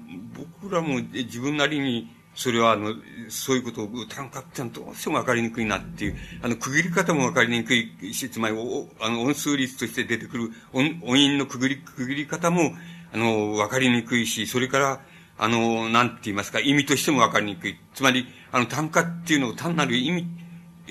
[0.62, 2.96] 僕らも自分なりに、それは、あの、
[3.30, 8.56] そういうことを単価ってのはどうしてもわかりにくいなっていう、あの、区切り方もわかりにくいし、つまり、
[9.00, 12.74] あの、音数率として出てくる音、音韻の区切り、区切り方も、
[13.14, 15.02] あの、わかりにくいし、それから、
[15.38, 17.78] あの、なんて言いますか、意味としてもわかりにくい。
[17.94, 20.28] つまり、あの、単価っていうのを単なる意味、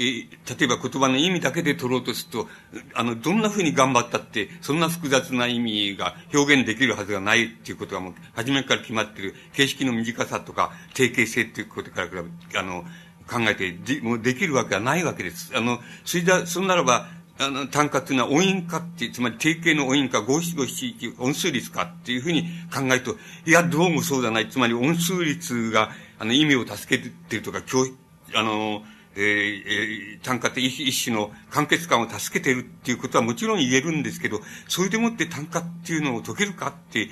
[0.01, 0.03] え
[0.59, 2.49] 例えば言葉の意味だけで取ろうとすると、
[2.95, 12.09] あの、どんな風に頑張ったって、そんな複雑な意味が表現できるはずがないっていうことがもう、初めから決まってる、形式の短さとか、定型性っていうことから、
[12.61, 12.83] あの、
[13.31, 15.53] 考えて、で、もうできるわけはないわけです。
[15.55, 22.45] あの、それじゃ、そんならば、あの、単価っていうのは音韻かって、つまり定型の音韻か、五七五七一音数率かっていうふうに
[22.75, 24.49] 考えると、いや、どうもそうじゃない。
[24.49, 27.87] つまり音数率が、あの、意味を助けてるとか、教、
[28.35, 28.83] あの、
[29.17, 37.09] えー、えー、単価って一種の完結感を助けてるっていうことはもちろん言えるんですけど、それでもって単価っていうのを解けるかって、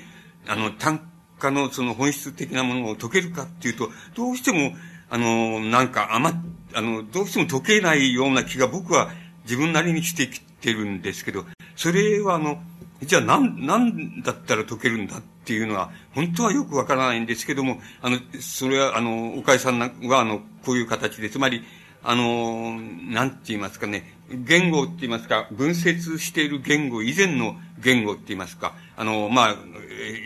[0.47, 4.75] あの、単価のその本質的なものを解けるかっていうと、どうしても、
[5.09, 6.41] あの、なんか甘、
[6.73, 9.11] あの、どうしても解けないような気が僕は
[9.43, 11.45] 自分なりにしてきてるんですけど、
[11.75, 12.61] それはあの、
[13.01, 21.63] じゃあ何、何だったら解けるんだっていうのは、本当はよくわからないんですけども、あの、それは、あの、岡井さんは、あの、こういう形で、つまり、
[22.03, 29.55] あの、なんて言いますかね、言語って言いますか、分節している言語以前の言語って言いますか、あの、まあ、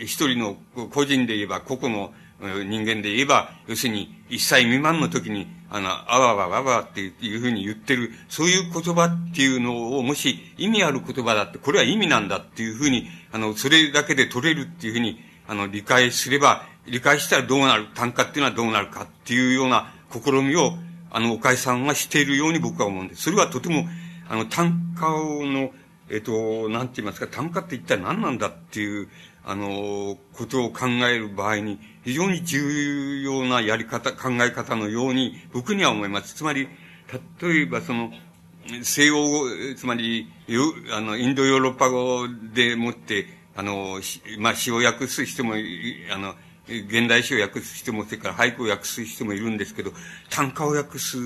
[0.02, 0.56] 一人の
[0.90, 20.74] 個人で言えば、個々の人間で言えば、要するに、一歳未満の時に、あの、あわわわわっていうふうに言ってる、そういう言葉っていうのを、もし意味ある言葉だって、これは意味なんだっていうふうに、あの、それだけで取れるっていうふうに、あの、理解すれば、理解したらどうなる、単価っていうのはどうなるかっていうような試みを、
[21.14, 23.22] あの、岡井さんはしているように僕は思うんです。
[23.22, 23.86] それはとても、
[24.28, 25.70] あの、単価の、
[26.10, 29.08] えっと、なんて言いますか、単価って一体何なんだっていう、
[29.44, 36.34] あの、ことを考える場合に、非常に重要なやり方、考え方のように、僕には思います。
[36.34, 36.68] つまり、
[37.40, 38.10] 例えばその、
[38.82, 39.46] 西欧語、
[39.76, 40.28] つまり、
[40.90, 44.00] あの、インドヨーロッパ語でもって、あの、
[44.40, 45.54] まあ、詩を訳す人も、
[46.12, 46.34] あの、
[46.68, 49.92] 現代詩を訳す人も、それから俳句を訳す人もいるんですけど、
[50.30, 51.18] 短歌を訳す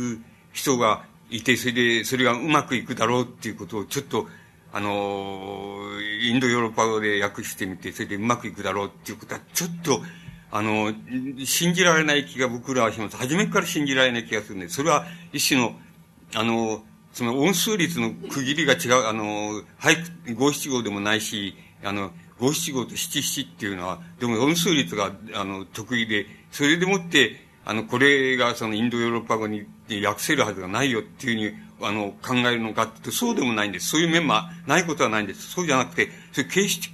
[0.52, 4.26] 人がいて、それで、それがうまくいくだろうっていうことをちょっと、
[4.72, 5.78] あの、
[6.22, 10.02] インドヨーロッパ語で訳してみて、それでうまくいくだろうっていうことは、ちょっと、
[10.50, 10.92] あの、
[11.44, 13.16] 信じられない気が僕らはします。
[13.16, 15.78] 初めから信じられない気がするんで、それは一種の、
[16.34, 16.82] あの、
[17.12, 29.66] その音数率の区切りが違う、あの、俳句、五七五でもないし、あの、五七五と七七っていうのは、でも音数率が、あの、得意で、それでもって、あの、これがそのインドヨーロッパ語に
[30.04, 33.88] 訳せるはずがないよっていうふうに、あの、考えるのかってそうでもないんです。
[33.90, 34.34] そういう面も
[34.66, 35.50] ないことはないんです。
[35.50, 36.90] そうじゃなくて、そういう形式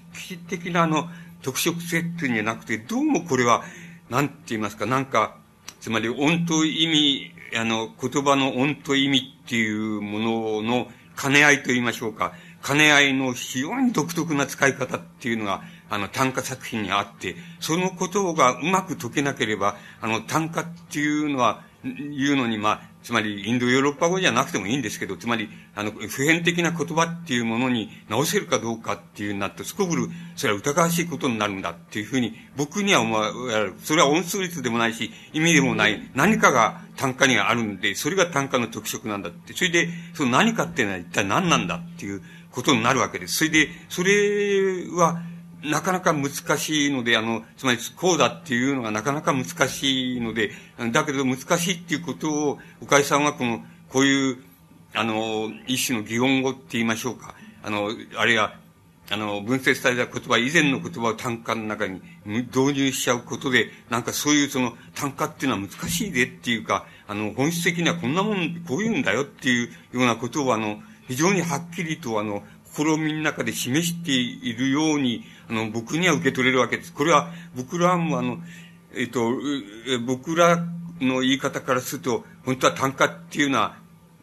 [0.48, 1.08] 的なあの、
[1.42, 3.62] 特色性っていうんじゃなくて、どうもこれは、
[4.10, 5.36] なんて言いますか、なんか、
[5.80, 10.88] つまり音と意味、あの、言葉の音と意味っていうものの
[11.20, 12.32] 兼ね合いと言いましょうか。
[12.66, 33.74] 兼ね合いの非常に独特な使い方っていうのが、あの、短歌作品にあって、そのことがうまく解けなければ、あの、短歌っていうのは、いうのに、まあ、つまり、インドヨーロッパ語じゃなくてもいいんですけど、つまり、あの、普遍的な言葉っていうものに直せるかどうかっていうなって、すこぶる、それは疑わしいことになるんだっていうふうに、僕には思われる。
[33.82, 39.52] それは音数率でもないし、意味でもない、何かが単価にはあるんで、それが単価の特色なんだって。
[39.52, 42.22] それで、その何かっていうのは一体何なんだっていう
[42.54, 43.38] ことになるわけです。
[43.38, 45.20] それで、それは、
[45.64, 50.52] なかなか難しいので、あの、つまりこうだっていうのがなかなか難しいので、
[50.92, 54.38] だけど難しいっていうことを、岡井さんはこの、こういう、
[54.94, 57.34] あの、一種の擬音語って言いましょうか。
[57.62, 58.54] あの、あるいは、
[59.10, 72.42] あの、分節された言葉以前の言葉を単価の中に導入しちゃうことで、なんかそういうその単価っていうのは難しいでっていうか、あの、本質的にはこんなもん、こういうんだよっていうようなことをあの、非常にはっきりとあの、
[72.74, 76.92] 試みの中で示しているように、あの、僕には受け取れるわけです。
[76.92, 78.38] これは、僕らもあの、
[78.94, 79.32] えっ、と、
[80.06, 80.64] 僕ら
[81.00, 83.76] の言い方からすると、本当は単価っていうのは、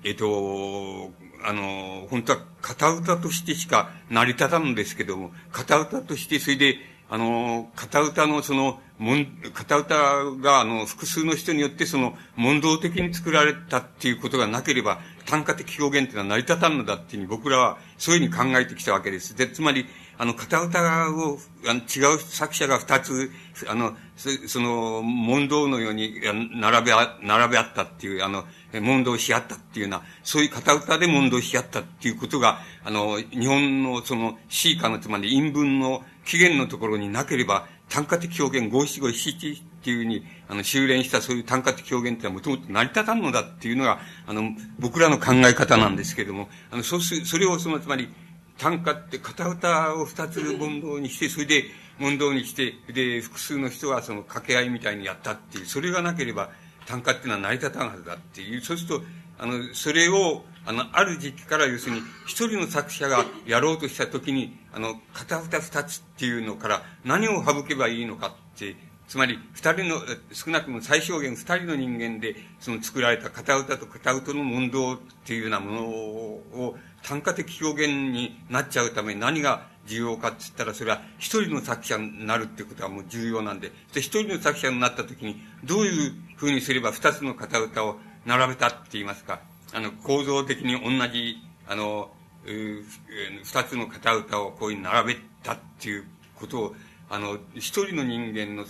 [0.03, 1.11] えっ、と、
[1.43, 6.77] あの、本当は片歌としてしか成り立たんですけども、片歌として、それで、
[7.12, 9.95] あの、片歌のその、もん、片歌
[10.41, 19.36] が、あの、複数の人によってその、問答的に作られたっていうことがなければ、単価的表現っていうのは成り立たんのだっていうに僕らはそういうふうに考えてきたわけです。
[19.36, 19.88] で、つまり、
[20.18, 20.80] あの、片歌
[21.12, 21.38] を、
[21.68, 23.30] あの、違う作者が二つ、
[23.68, 26.14] あの、その、問答のように
[26.53, 26.93] 並べ、
[27.24, 48.09] 並べ合ったっていう、あの、問答し合ったっていうような、そういう片歌で問答し合ったっていうことが、あの、日本のその、シーカの、つまり陰文の起源のところになければ、単価的表現、五七五七七っていうふうに、あの、修練したそういう単価的表現ってのはもともと成り立たんのだっていうのが、あの、僕らの考え方なんですけれども、あの、そうす、それをその、つまり、
[48.57, 51.65] 単価って片歌を二つ問答にして、それで
[51.97, 56.51] 問答にして、で、複数の人がその掛け合いみたいにやったっていう、それがなければ
[56.86, 59.03] 単価っていうのは成り立たんはずだっていう、そうすると、
[59.39, 68.76] あの、それを、あの、ある時期から要するに、一人の作者がやろうとしたときに、あの、片歌二つっていうのから何を省けばいいのかって、
[69.07, 70.01] つまり、二人の、
[70.32, 89.41] 少なくとも最小限二人の人間で、その作られた片歌と片歌の問答っていうようなものを、単価的表現になっちゃうために何が重要かって言ったら、それは一人の作者になるっていうことはもう重要なんで、で、一人の作者になったときに、どういうふうにすれば二つの片歌を並べたって言いますか、
[89.74, 92.11] あの、構造的に同じ、あの、
[92.45, 96.05] 二つの片歌をこういう並べたっていう
[96.36, 96.76] ことを、
[97.09, 98.65] あの、一人の人間の、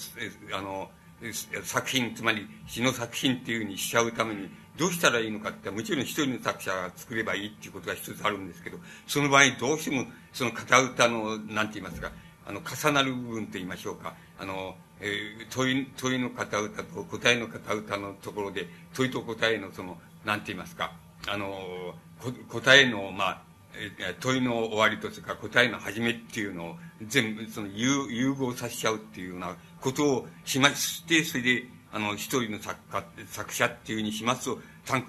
[0.54, 0.92] あの、
[1.64, 12.12] 作品、つまり詩の作品っていうふうにしちゃうために、どうしたらいいのかってもちろん一人の作者が作ればいいっていうことが一つあるんですけど、その場合どうしてもその片歌の、なんて言いますか、
[12.48, 20.94] あの、重なる部分と言いましょうか、あの、えー、問い、問いの片歌と答えの片歌のところで、問いと答えのその、なんて言いますか、
[21.28, 21.96] あの、
[22.50, 23.42] 答えの、まあ、
[24.20, 26.76] 問いの終わりというか答えの始めっていうのを
[27.08, 34.60] 全部その融融合させちゃうっていうようなことをしまして、それで、あの、一人の作家、作者っていうふうにしますと、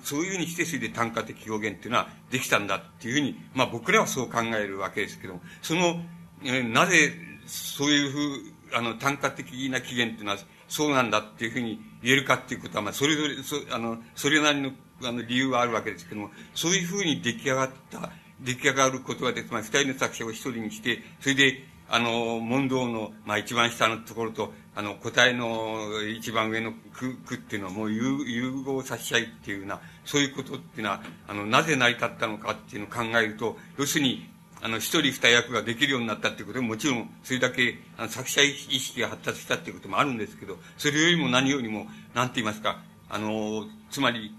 [0.02, 6.00] そういうふうにして、それで単価的表現っていうのはできたんだっていうふうに、まあ僕らはそう考えるわけですけども、その、
[6.44, 7.12] えなぜ
[7.46, 10.38] そういうふう、あの、単価的な起源っていうのは
[10.68, 14.72] そうなんだっていうふうに言えるかっていうことは、まあそれぞれ、そあの、それなりの
[15.04, 34.26] あの理由はあるわけですけども、そういうふうに出来上がった、出来上がることがで、つまり二人の作者を一人にして、それで、あの、問答の、まあ一番下のところと、あの、答えの一番上の句、句っていうのはもう融合させちゃいっていうような、そういうことっていうのは、あの、なぜ成り立ったのかっていうのを考えると、要するに、
[34.62, 42.80] あの、一人二役ができるようになったっていうことでもちろん、それだけ、あの、作者意識が発達したっていうこともあるんですけど、それよりも何よりも、なんて言いますか、
[43.10, 44.32] あの、つまり、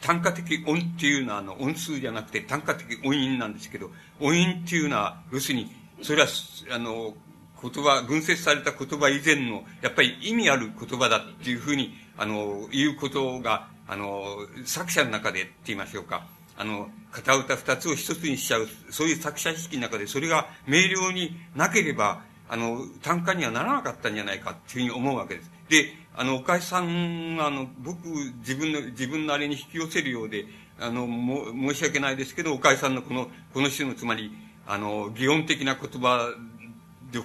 [0.00, 3.90] 単価的音っていうのは、あの、音数じゃなくて単価的音韻なんですけど、
[4.20, 5.70] 音韻っていうのは、要するに、
[6.02, 6.28] それは、
[6.70, 7.14] あの、
[7.62, 14.24] 言葉、群説された言葉以前の、やっぱり意味ある言葉だっていうふうに、あの、言うことが、あの、
[14.64, 16.26] 作者の中でって言いましょうか。
[16.58, 25.50] あの、片歌二つを一つにしちゃう、そういう作者意識の中で、それが明瞭になければ、あの、単価にはならなかったんじゃないかっていうふうに思うわけです。
[25.68, 28.08] で、あの、岡井さんは、あの、僕、
[28.38, 30.46] 自分の、自分なりに引き寄せるようで、
[30.78, 34.32] あの、も、申し訳ないですけど、岡井さんのこの、この種の、つまり、
[34.66, 36.34] あの、擬音的な言葉
[37.12, 37.20] で、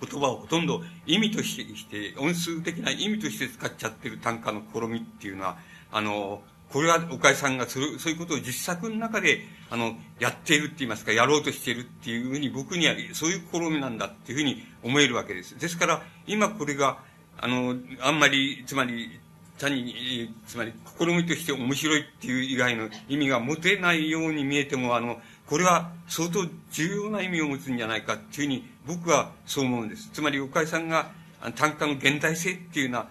[0.00, 5.56] 言葉をほとんど意味として、音数的な意味として使っちゃってる単価の試みっていうのは、
[5.90, 15.58] あの、これは岡井さんがそれそういうことを実作の中で、あの、やっているって言いますか、やろうとしているっていうふうに僕にはそういう試みなんだっていうふうに思えるわけです。
[15.58, 16.98] ですから、今これが、
[17.38, 19.20] あの、あんまり、つまり、
[19.58, 30.10] 単に、つまり、試みとして面白いっていう以外の意味が持てないように見えても、あの、これは相当重要な意味を持つんじゃないかっていうふうに僕はそう思うんです。
[30.12, 31.10] つまり、岡井さんが
[31.54, 33.08] 単価の現代性っていうのは、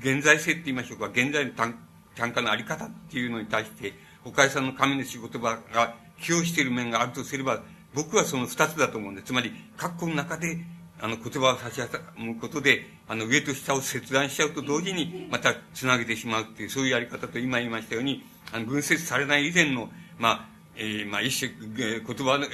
[0.00, 1.74] 現在性って言いましょうか、現在の単
[2.14, 3.92] 単価のあり方っていうのに対して、
[4.24, 7.62] 岡井さんの神の仕事場が寄与している面があるとすれば、
[7.92, 9.26] 僕はその二つだと思うんです。
[9.26, 10.58] つまり、括弧の中で、
[11.00, 22.46] あの、言葉を差し挟むことで、あの、上と下を切断しちゃうと同時に、また繋げてしまうっていう、そういうやり方と今言いましたように、あの、分節されない以前の、まあ、えー、まあ、一種、言葉の、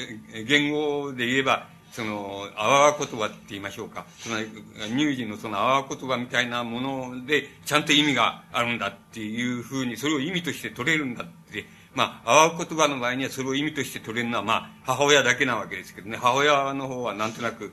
[0.46, 4.06] 言語で言えば、その、あわわ言葉って言いましょうか。
[4.20, 4.46] つまり、
[4.90, 17.72] 乳児のそのあわわ言葉みたいなもので、ちゃんと意味があるんだっていうふうに、それを意味として取れるんだって、まあ、阿波言葉の場合にはそれを意味として取れるのは、まあ、母親だけなわけですけどね、母親の方はなんとなく、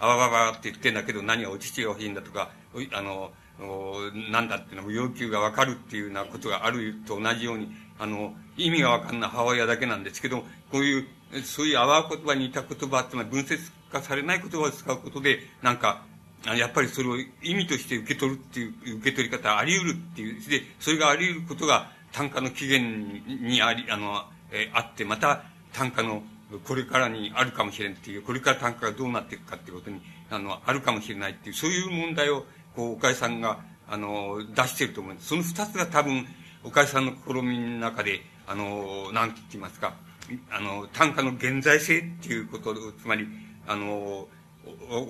[0.00, 2.50] あわわわって言ってんだけど、何がお乳が欲しいんだとか、
[2.92, 3.30] あの、
[4.30, 7.68] なんだっていうのも要求がわかるっていうようなことがあると同じように、
[7.98, 11.06] あの、意味がわかんない母親だけなんですけど、こういう、
[11.44, 16.02] そういうあわ言葉に似た言葉っていうのは分節化されない言葉を使うことで、なんか、
[16.44, 20.50] やっぱりそれを意味として受け取るっていう、受け取り方あり得るっていう。
[20.50, 26.22] で、それがあり得ることが単価の起源にあり、あの、え、あって、また単価の
[26.60, 30.00] これからにあるかもしれんっていう、これから単価がどうなっていくかっていうことに、
[30.30, 32.44] あの、あるかもしれないっていう、そういう問題を、
[32.76, 35.28] こう、岡井さんが、あの、出してると思います。
[35.28, 36.26] その二つが多分、
[36.62, 39.94] 岡井さんの試みの中で、あの、なんて言いますか、
[40.50, 43.26] あの、単価の現在性っていうこと、つまり、
[43.66, 44.28] あの、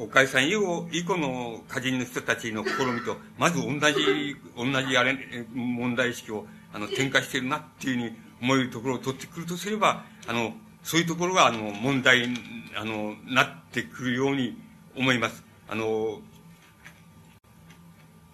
[0.01, 5.16] 岡井さん以後、以降の歌人の人たちの試みと、まず同じ、同じあれ、
[5.53, 10.55] 問題意識を、あの、展開しているなっていうふうに思えるところを取ってくるとすれば、あの、
[10.85, 12.28] そういうところが、あの、問題、
[12.76, 14.57] あの、なってくるように
[14.95, 15.43] 思います。
[15.66, 16.20] あの、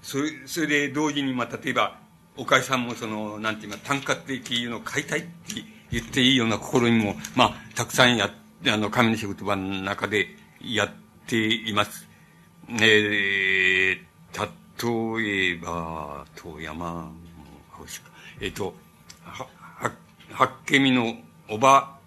[0.03, 1.99] それ、それで同時に、まあ、例えば、
[2.37, 5.29] 岡井さんもその、なんていうか、単価的いうのを買いたいって
[5.93, 8.29] 言っていいような心にも、まあ、たくさんや、
[8.67, 10.27] あの、神の仕事場の中で
[10.61, 10.91] やっ
[11.29, 12.09] ています。
[12.69, 14.11] えー、
[15.17, 17.13] 例えば、と山、
[18.41, 18.75] えっ、ー、と、
[19.23, 19.47] は、
[19.79, 19.93] は、
[20.33, 21.15] はっけみの
[21.49, 22.00] おば、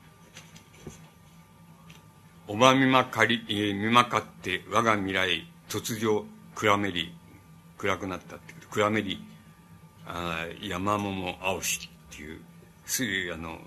[2.53, 6.23] おばみまかり、えー、みまかって我が未来、突如、
[6.53, 7.11] 暗めり、
[7.79, 9.25] 暗くなったって暗めり、
[10.05, 12.39] あ山桃青しっていう、
[12.85, 13.57] すあの、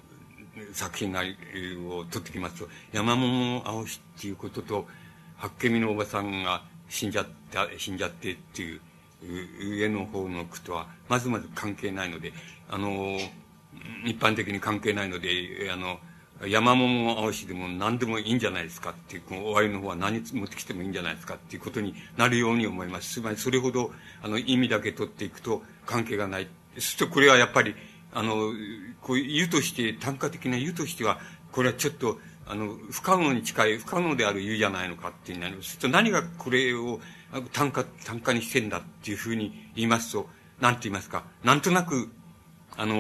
[0.73, 4.87] 作品が、を取ってきますと、山桃青しっていうことと、
[5.37, 8.81] 八景見のおばさんが死んじゃった、死んじゃってっていう、
[9.69, 12.33] 上の方の句とは、まずまず関係ないので、
[12.69, 13.19] あの、
[14.05, 15.29] 一般的に関係ないので、
[15.73, 15.99] あの、
[16.45, 23.15] 山桃青しでも何でもいいんじゃないですかっていう、この終わりの方は何持ってきてもいいんじゃないですかっていうことになるように思います。
[23.15, 23.91] つまりそれほど、
[24.23, 26.49] あの、意味だけ取っていくと関係がない。
[26.75, 27.75] そしてこれはやっぱり、
[28.13, 28.53] あの、
[29.01, 31.21] こういう湯として、単価的な湯としては、
[31.53, 35.79] これはちょっと、あの、不可能に近い、不可能である湯じゃないのかっていうなります。
[35.79, 37.01] と何がこれを
[37.53, 40.29] 単価、単価にしてんだっていうふうに言いますと、
[40.61, 42.09] なんて言いますか、なんとなく、
[42.79, 42.95] あの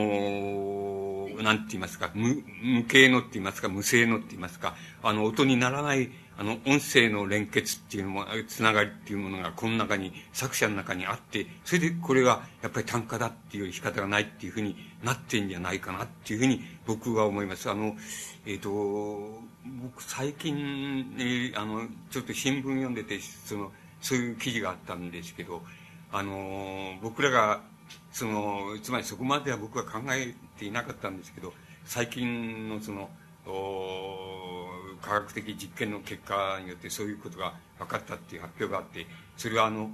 [1.28, 17.70] ー、なんて言いますか、無、無形のって言いますか、無声のって言いますか、あの、音にならない、あの、音声の連結っていうのも、つながりっていうものが、この中に、作者の中にあって、それでこれが、やっぱり単価だっていう生き方がないっていうふうになってんじゃないかなっていうふうに、僕は思います。
[17.70, 17.96] あの、
[18.46, 19.40] えっ、ー、と、
[19.82, 25.62] 僕、最近、えー、あの、ちょっと新聞読んでて、その、そういう記事があったんですけど、
[26.12, 27.60] あの、僕らが、
[28.16, 31.52] その、つまりそこまでは僕は考えていなかったんですけど、
[31.84, 33.10] 最近のその、
[35.02, 39.06] 科学的実験の結果によってそういうことが分かったっていう発表があって、
[39.36, 39.90] それはあの、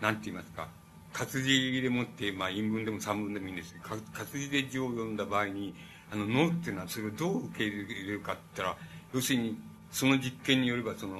[0.00, 0.66] なんて言いますか、
[1.12, 5.72] 活字でもって、まあ、陰文でも散文でもいいんですけど、活字で字を読んだ場合に、
[6.10, 8.78] あの、脳っていうのはそれをどう受け入れるかって言ったら、
[9.14, 9.56] 要するに、
[9.92, 11.16] その実験によれば、その、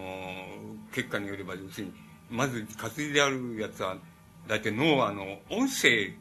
[0.93, 1.93] 結果によれば、要するに、
[2.29, 3.97] まず活字であるやつは、
[4.49, 6.13] 大体脳はあの、音声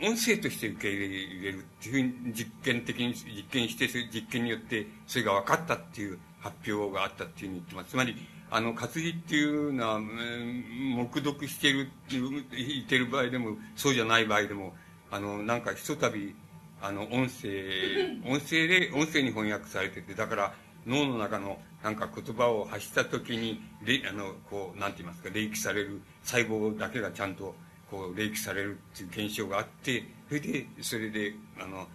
[0.00, 7.90] 音声として受け入れるっていうふうに実験的に、実験して、実験によってそれが分かったっていう発表があったっていうふうに言ってます。
[7.90, 8.14] つまり、
[8.50, 14.74] あの、活字っていうのは、黙読している、言ってる場合でも、そうじゃない場合でも、
[15.10, 16.34] あの、なんかひとたび、
[16.80, 20.54] あの、音声、 音声で、音声に翻訳されてて、だから、
[20.86, 23.60] 脳の中のなんか言葉を発した時に、
[24.08, 27.54] あの、こう、なんて言いますか、霊気される細胞だけがちゃんと
[27.90, 31.86] こう、霊気されるっていう現象があって、それで、それで、あの、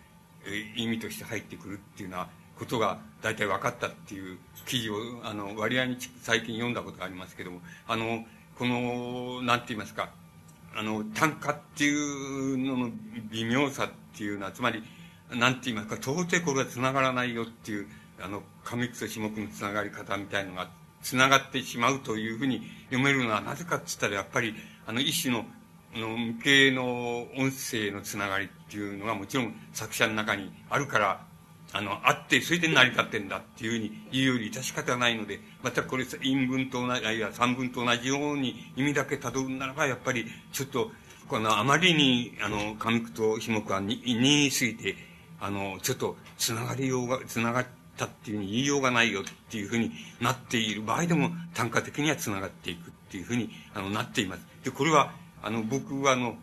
[0.76, 8.26] 意味として入ってくるっていうようなことが大体分かったっていう記事を、あの、割合に最近読んだことがありますけども、あの、
[8.58, 10.12] この、なんて言いますか、
[10.76, 12.91] あの、単価っていうのの
[13.32, 14.84] 微妙さっていうのは、つまり、
[15.32, 17.88] なんて言いますか、到底これは繋がらないよっていう、
[18.22, 20.70] あの、上句と下句の繋がり方みたいのが、
[21.02, 24.56] 繋がってしまうというふうに読めるのはなぜかって言ったら、やっぱり、
[24.88, 25.46] あの、一種の
[25.96, 31.26] の無形の音声のつながりっていうのがもちろん作者の中にあるから、
[31.76, 40.91] あの、あって、それで成り立ってんだっていうふうに言うより致し方ないので、またこれ、陰文と同じ、あるいは三文と同じように意味だけ辿るならば、やっぱり、ちょっと、
[41.28, 44.96] この、あまりに、あの、上句と下句はに、にすぎて、
[45.39, 47.66] あの、ちょっと、つながりようが、つながっ
[47.98, 49.91] たっていうふうに言いようがないよっていうふうに
[50.22, 54.46] なっている場合でも、単価的にはつながっていくっていうふうに、あの、なっています。
[54.64, 55.12] で、これは、
[55.44, 56.36] あの、僕はあの、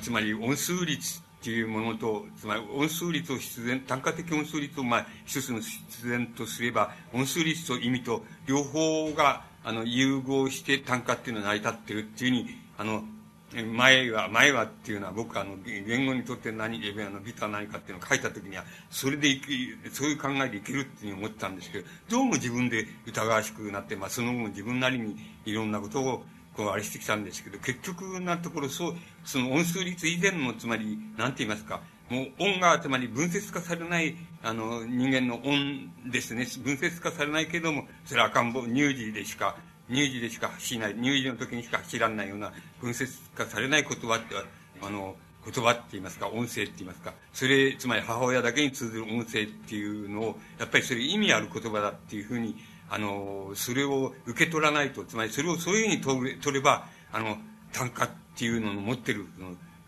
[0.00, 13.04] つまり音数率っていうものと、つまり音数率を必然、単価的音数率を、まあ、一つの必然とすれば、音数率と意味と両方が、あの、融合して単価っていうのは成り立ってるっていうふうに、あの、
[13.52, 26.24] 前は、前はっていうのは僕はあの、言語にとって何、あの、美とは何かっていうのを書いたときには、それでいき、そういう考えでいけるっていうふうに思ってたんですけど、どうも自分で疑わしくなって、まあその後も自分なりにいろんなことを、
[26.60, 31.80] こう、あれしてきたんですけど、結局なところ、そう、その音数率以前の、つまり、なんて言いますか、
[32.10, 36.46] もう音が、つまり分節化されない、あの、人間の音ですね。
[36.62, 39.56] 分節化されないけども、それは赤ん坊、乳児でしか、
[39.88, 42.52] 乳児でしか発しない、乳児の時にしか走らないような
[42.82, 44.34] 分節化されない言葉って、
[44.82, 52.56] あの、言葉って言いますか、音声って言いますか、それ、つまり母親だけに通ずる音声っていうのを、やっぱりそれ意味ある言葉だっていうふうに、
[52.90, 57.38] あの、それを受け取らないと、つまりそれをそういうふうに取れば、あの、
[57.72, 59.26] 単価っていうのの持ってる、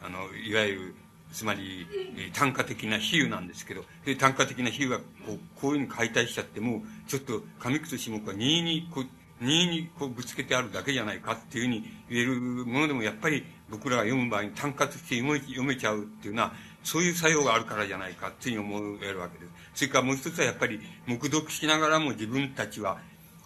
[0.00, 0.94] あの、いわゆる、
[1.32, 1.86] つまり、
[2.32, 9.06] 単価的な比喩なんですけど、で、単価的な比喩がこう、こういうふうに解体しちゃっても、ちょっと、上口下句は任意にこう、
[9.42, 16.52] 任意にこうぶつけてあるだけじゃないかっていうふうに言えるものでもやっぱり僕らが読む場合に単価として読めちゃうっていうのは
[16.84, 19.52] そういう作用があるからじゃないかっていうふうに思えるわけです。
[19.74, 22.98] それからもう一つはやっぱり黙読しながらも自分たちは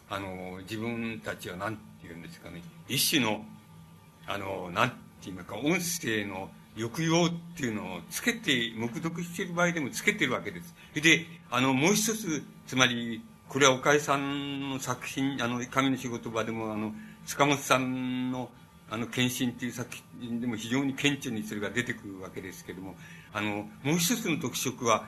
[0.09, 3.45] あの自分たちは何て言うんですかね一種の
[4.27, 10.75] あの何て言うか音声の抑揚っていうのをつけて、黙読している場合でもつけてるわけです。
[10.95, 16.93] で、あの、もう一つ、つまり、これは岡井さんの作品、あの、神の仕事場でも、あの、
[17.25, 18.51] 塚本さんの、
[18.91, 19.89] あの、献身っていう作
[20.21, 22.95] 品でも非常に顕著にそれが出てくるわけですけども、
[23.37, 25.05] あの、もう一つの特色は、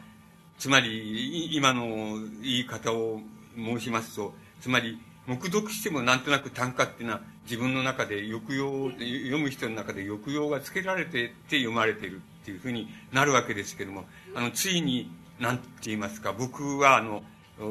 [0.59, 3.23] つまり、今の言い方を
[3.57, 14.05] 申しますと、つまり、黙読してもなんとなく単価っていうのは自分の中で抑揚、読む人の中で抑揚がつけられてって読まれているっていうふうになるわけですけども、
[14.35, 15.11] あの、ついに、
[15.41, 17.23] なんて言いますか、僕はあの、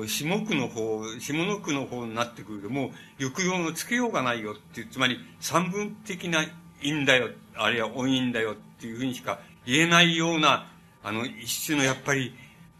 [0.07, 6.43] 下句の方、下の句の方になってくると、もう抑揚のつけようがないよっていう、つまり三分的な
[6.81, 10.71] 韻だよ、あるいは音韻だよっていうふうにしか言えないような、
[11.03, 12.33] あの、一種のやっぱり、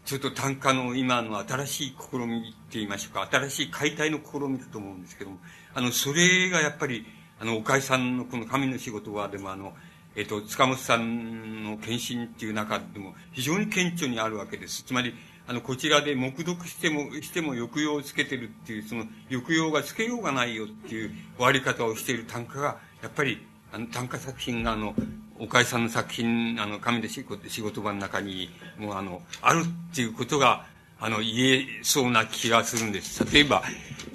[0.06, 5.38] ちょっと短歌の今の新しい試みって言いましょうか、新しい解体の試みだと思うんですけども、
[5.74, 7.04] あの、それがやっぱり、
[7.38, 9.74] あの、岡井さんのこの神の仕事は、でもあの、
[10.16, 14.82] えっ、と、塚本さんの献身っていう中でも非常に顕著にあるわけです。
[14.82, 15.14] つまり、
[15.46, 24.94] あの、こちらで黙読しても、しても抑揚をつけてるっていう、その抑揚がつけようがないよっていう終わり方をしている単価が、やっぱり、あの、単価作品が、あの、
[25.38, 30.66] 岡井さんの作品、あの、神で仕事仕事場の中に、もうあの、あるっていうことが、
[31.00, 33.24] あの、言えそうな気がするんです。
[33.32, 33.62] 例えば、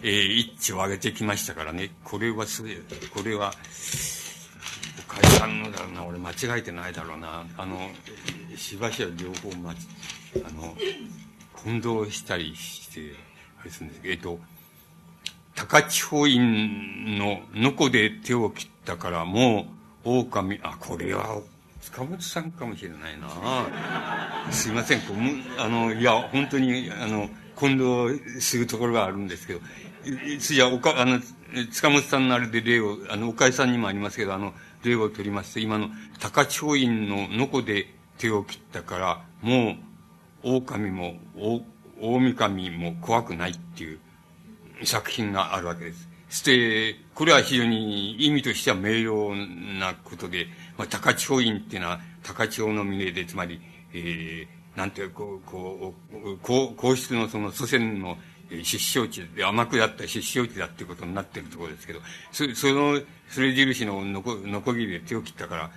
[0.02, 1.92] えー、一致を挙げてきましたからね。
[2.04, 2.64] これはす、
[3.14, 3.54] これは、
[5.08, 7.46] 岡井さんのだろうな、俺間違えてないだろうな。
[7.58, 7.90] あの、
[8.58, 9.76] しばしば両方間違
[10.46, 10.76] あの、
[11.54, 13.16] 混同したりして、
[13.62, 14.40] あれです、えっ、と、
[15.56, 21.42] 高千穂院ののこで手を切ったからもう、狼、あ、これは、
[21.82, 24.52] 塚本さんかもしれないな。
[24.52, 25.14] すいません、こ
[25.58, 29.60] あの、いや、本当に、あの、混同するところがあるんですけど、
[30.06, 31.20] いや、おか、あの、
[31.72, 35.90] 塚本さんのあれで例を、あの、岡井さんにもありますけど、あの、例を取りますと、今の
[36.20, 37.88] 高千穂院ののこで
[38.18, 39.78] 手を切ったから、も
[40.44, 41.16] う、狼も、
[42.02, 44.00] 大神も怖くないっていう
[44.84, 46.10] 作品があるわけです。
[46.34, 50.48] して、これは非常に意味としては明瞭なことで、
[50.80, 53.62] まあ、高千穂院っていうのは高千穂の峰で、つまり、
[53.94, 55.94] えー、なんていうこう、こ
[56.74, 58.18] う、皇室のその祖先の
[58.50, 62.00] 出生地で、甘くだった出生地だっていうことになってるところですけど、
[62.32, 65.72] そその、それ印ののこ、のこぎりで手を切ったから、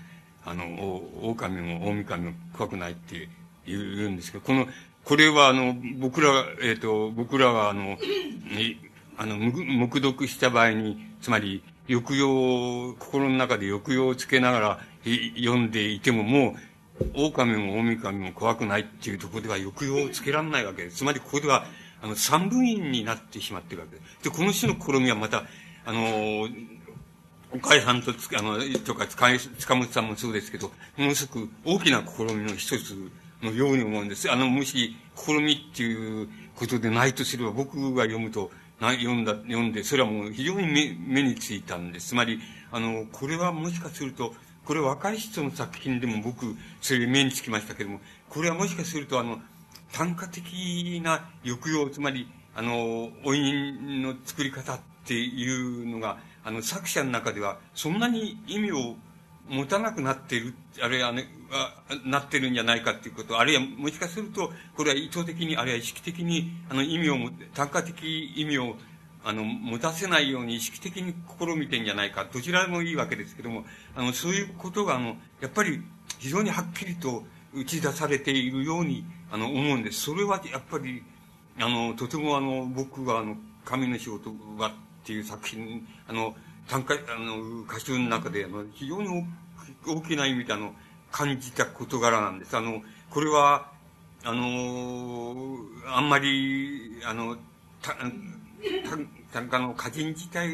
[0.46, 3.28] あの、お狼も大神も怖くないって、
[3.66, 4.66] 言うんですけど、この、
[5.04, 7.98] これはあの、僕ら、えっ、ー、と、僕らはあの、
[9.16, 14.80] あの、黙読した場合に、つまり、抑揚、心の中で抑揚をつけながら
[15.36, 16.56] 読んでいても、も
[17.00, 20.98] う、狼も大神も怖くないっていうところでは抑揚をつけられないわけです。
[20.98, 21.66] つまり、ここでは、
[22.02, 24.24] あの、三分音になってしまってるわけです。
[24.24, 25.44] で、この種の試みはまた、
[25.84, 26.48] あの、
[27.52, 32.96] 岡井さんとつ、あの、とか、塚本さんもそうですけど、ものすごく大きな試みの一つ
[33.42, 34.30] のように思うんです。
[34.30, 38.50] あの、もし、試みっていうことでないとすれば、僕が読むと、
[38.80, 42.08] 読んだ、読んで、それはもう非常に目目についたんです。
[42.08, 49.40] つまり、あの、これはもしかすると、これ若い人の作品でも僕、それ目につきましたけども、これはもしかすると、あの、
[49.92, 58.96] 単価的な抑揚、つまり、あの、音韻の作り方っていうのが、あの、作者の中では、そんなに意味を
[59.49, 61.28] 持たなくなっている、あるいはね、
[62.05, 67.16] なってるんじゃないかっていうこと、あるいはもしかすると、これは意図的に、あるいは意識的に、あの、意味を、
[67.55, 68.76] 単価的意味を、
[69.24, 72.26] あの、持たせないように意識的に試みてんじゃないか。
[72.32, 75.80] どちらでもいいわけですけども、あの、そういうことが、あの、やっぱり
[76.18, 77.24] 非常にはっきりと
[77.55, 80.03] 打ち出されているように、あの、思うんです。
[80.03, 81.03] それはやっぱり、
[81.59, 84.72] あの、とてもあの、僕はあの、神の仕事はっ
[85.05, 86.36] ていう作品、あの、
[86.68, 89.24] 短歌、あの、歌集の中で、あの、非常に
[89.86, 90.74] 大きな意味であの、
[91.10, 92.56] 感じた事柄なんです。
[92.56, 93.70] あの、これは、
[94.24, 97.36] あの、あんまり、あの、
[97.80, 97.94] た、
[99.32, 100.48] 短歌の歌人自体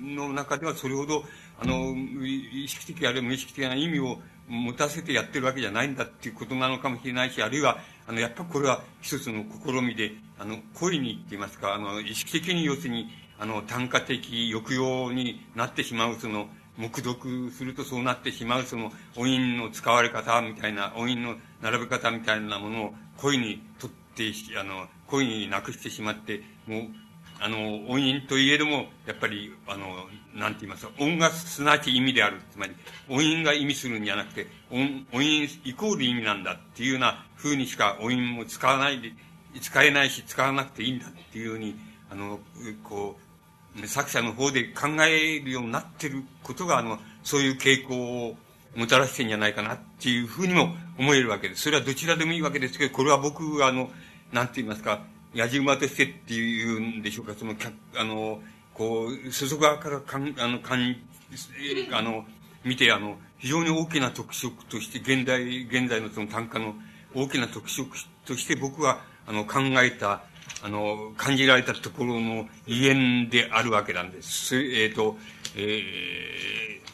[0.00, 1.24] の中ではそれほど、
[1.60, 13.08] あの、意識的あるいは無意識的な意味を持たせてやってるわけじゃないんだっていうことなのかもしれないし、あるいは、あの、やっぱこれは一つの試みで、あの、恋にって言いますか、あの、意識的に要するに、
[13.38, 26.82] あの、単価的抑揚になってしまう、その、黙読するとそうなってしまう、その、音韻の使われ方みたいな、音韻の並べ方みたいなものを恋にとって、あの、恋になくしてしまって、もう、
[27.40, 32.40] あの、音韻といえども、やっぱり、あの、なんて言いますか、音がすなわち意味である。
[32.52, 32.74] つまり、
[33.08, 39.12] 音韻が意味するんじゃなくて、音、音韻イコール意味なんだっていうような風にしか音韻も使わないで、
[39.60, 41.74] 使えないし使わなくていいんだっていうように、
[42.12, 42.38] あの、
[42.84, 43.18] こ
[43.80, 47.94] う、作者の方で考えるようになってることが、あの、そういう傾向
[48.28, 48.36] を
[48.76, 51.62] もたらしてんじゃないかなっていうふうにも思えるわけです。
[51.62, 53.90] それはどちらでもいいわけですけど、これは僕は、あの、
[54.30, 55.00] なんて言いますか、
[55.34, 57.54] 野じ馬としてっていうんでしょうか、その、
[57.96, 58.42] あの、
[58.74, 60.96] こう、外側からかん、あの、かん、
[61.92, 62.26] あの、
[62.64, 66.74] 見て、あの、非常に大きな特色として、現代、現在のその単価の
[67.14, 67.90] 大きな特色
[68.26, 70.24] として僕は、あの、考えた、
[70.62, 74.56] あの、感じられたところの異縁であるわけなんです。
[74.56, 75.16] えっ、ー、と、
[75.56, 76.88] えー、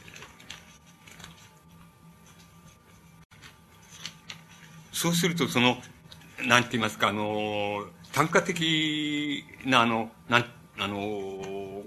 [4.93, 5.79] そうすると、その、
[6.47, 10.45] なんて言いますか、あの、単価的な、あの、なん、
[10.79, 11.83] あの、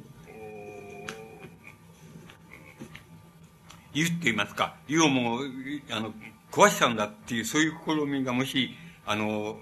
[3.94, 5.40] 言って言いますか、言うも、
[5.92, 6.14] あの、
[6.52, 8.72] 壊しちゃうんだっていう、そういう試みがもし、
[9.06, 9.60] あの、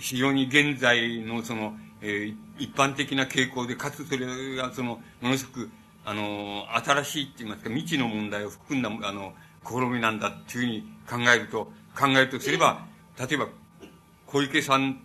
[0.00, 5.70] 非常に現在のその、えー、一般的な傾向で、かつそれがその、ものすごく、
[6.04, 9.34] あの、新しいって言いますか、未知の問題を含んだ、あの、
[9.66, 12.86] 試みなんだっていうふうに考えると、考えるとすれば、
[13.18, 13.48] 例えば、
[14.26, 15.00] 小池さん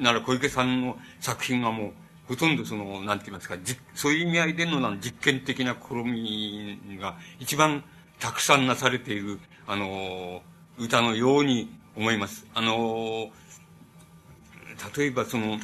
[0.00, 1.92] なら小池さんの作品がもう、
[2.28, 3.56] ほとんどその、なんて言いますか、
[3.94, 7.84] そういう意味合いでの実験的な試みが一番
[8.18, 10.42] たくさんなされている、あの、
[10.78, 12.46] 歌のように思います。
[12.54, 13.30] あの、
[14.94, 15.58] 例えばその、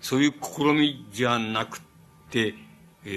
[0.00, 1.80] そういう試みじゃなく
[2.30, 2.54] て、
[3.04, 3.08] え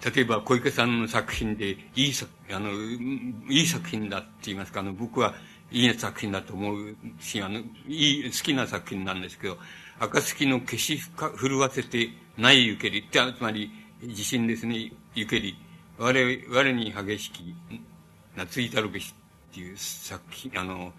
[0.00, 2.70] ー、例えば小池さんの作品でいい作、あの、
[3.50, 5.34] いい作品だって言いますか、あの、僕は
[5.70, 9.58] いい作品だと思うし、あの、いい、好きな作品なんですけど、
[9.98, 13.70] 暁の消し震わせてないゆけり、ってつまり、
[14.02, 15.56] 地震ですね、ゆけり。
[15.98, 16.12] 我、
[16.50, 17.54] 我に激しき、
[18.36, 19.14] 懐いたるべし
[19.50, 20.92] っていう作品、あの、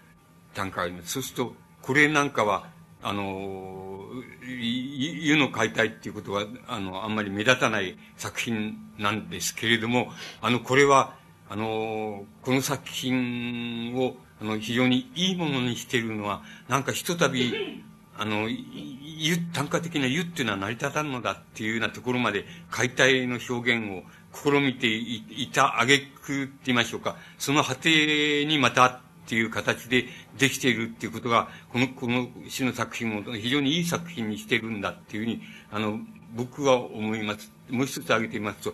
[0.54, 1.14] 短歌があります。
[1.14, 2.68] そうすると、これなんかは、
[3.02, 4.02] あの、
[4.46, 11.16] 湯の解体っていうことは、あの、あんまり目立たない作品なんですけれども、あの、これは、
[11.50, 17.84] あの、この作品を、あの、非常にいいものにしているのは、なんかひとたび、
[18.20, 24.04] あの、湯、単価的な湯っていうのは成り立たんのだっていうようなところまで解体の表現を
[24.34, 30.06] 試みていた挙句って言いましょうか、その果てにまたっていう形で
[30.38, 35.42] できているっていうことが、この、この詩の作品を非常にいい作品にしてるんだっていうふうに、
[35.72, 36.00] あの、
[36.36, 37.50] 僕は思います。
[37.70, 38.74] もう一つ挙げてみますと、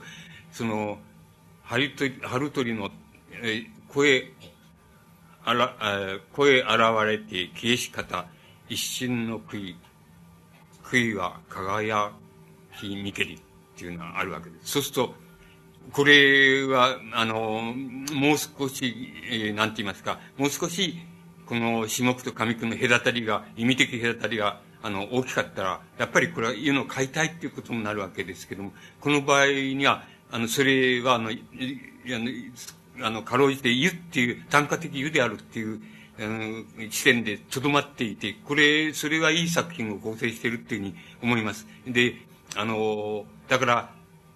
[0.52, 0.98] その、
[1.64, 2.90] 春鳥春鳥の、
[3.44, 4.32] え声、
[5.44, 5.76] あら、
[6.34, 6.70] 声現
[7.06, 8.26] れて消えし方、
[8.70, 9.76] 一瞬の悔い、
[10.84, 12.12] 悔いは輝
[12.80, 13.40] きにけりっ
[13.78, 14.72] ていうのがあるわけです。
[14.72, 15.16] そうすると、
[15.92, 17.74] これは、あの、
[18.14, 20.98] もう少し、えー、なんて言いますか、もう少し、
[21.46, 35.82] この下句と上句の隔たりが、意味的隔たりが、あの、大きかったら、やっぱりこれは言うのを変えたいっていうことになるわけですけども、この場合には、あの、それは、あの、あの、あの、かろうじて湯っていう、単価的湯であるっていう、
[36.18, 41.68] 地点で留まっていて、これ、それがいい作品を構成しているっていうふうに思います。
[41.86, 42.16] で、
[42.56, 43.90] あの、だから、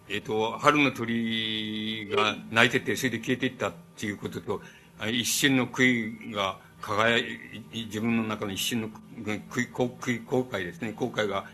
[0.09, 4.61] えっ、ー、と、春の鳥が鳴いてて、それで消えていったっていうことと、
[5.07, 7.23] 一瞬の悔いが輝い、
[7.71, 11.45] 自分の中の一瞬の後悔ですね、後悔が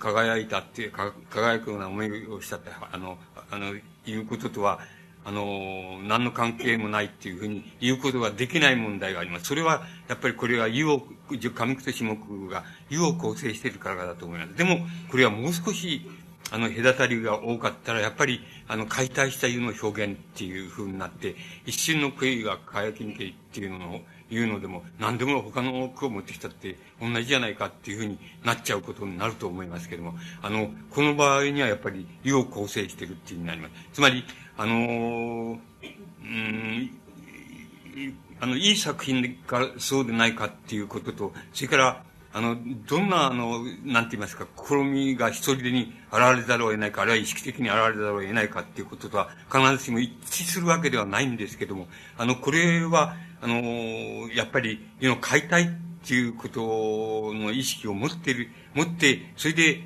[0.00, 0.92] 輝いたっていう、
[1.30, 3.18] 輝くような思いをしたって、あの、
[3.50, 3.74] あの、
[4.06, 4.80] いうこととは、
[5.24, 9.46] あの、何の関係もないっていうふうに言うことができない問題があります。
[9.46, 14.56] それは、やっぱりこれは湯を、上口種目が湯を構成しているからだと思います。
[14.56, 14.78] でも、
[15.10, 16.02] これはもう少し、
[16.50, 24.00] あの、隔たりが多かったら、やっぱり、あの、解体した湯の表現っていうふうになって、一瞬の悔いが輝きにけいっていうのを、
[24.30, 33.72] いうのでも、何でも他の句を持ってきたって同じじゃないかっていうふうになっちゃうことになると思いますけれども、あの、この場合にはやっぱり湯を構成しているっていうふうになります。
[33.92, 34.24] つまり、
[34.56, 35.58] あのー、
[36.22, 36.90] うん、
[38.40, 42.02] あの、いい作品か、そうでないかっていうことと、それから、
[42.34, 55.68] あの、どんな、あの、なんて言いますか、試みが一人でに現れざるを得ないか、あるいは意識的に現れざるを得ないかっていうこととは、必ずしも一致するわけではないんですけども、あの、これは、あの、やっぱり、いうの解体っ
[56.04, 59.84] ていうことの意識を持ってる、持って、それで、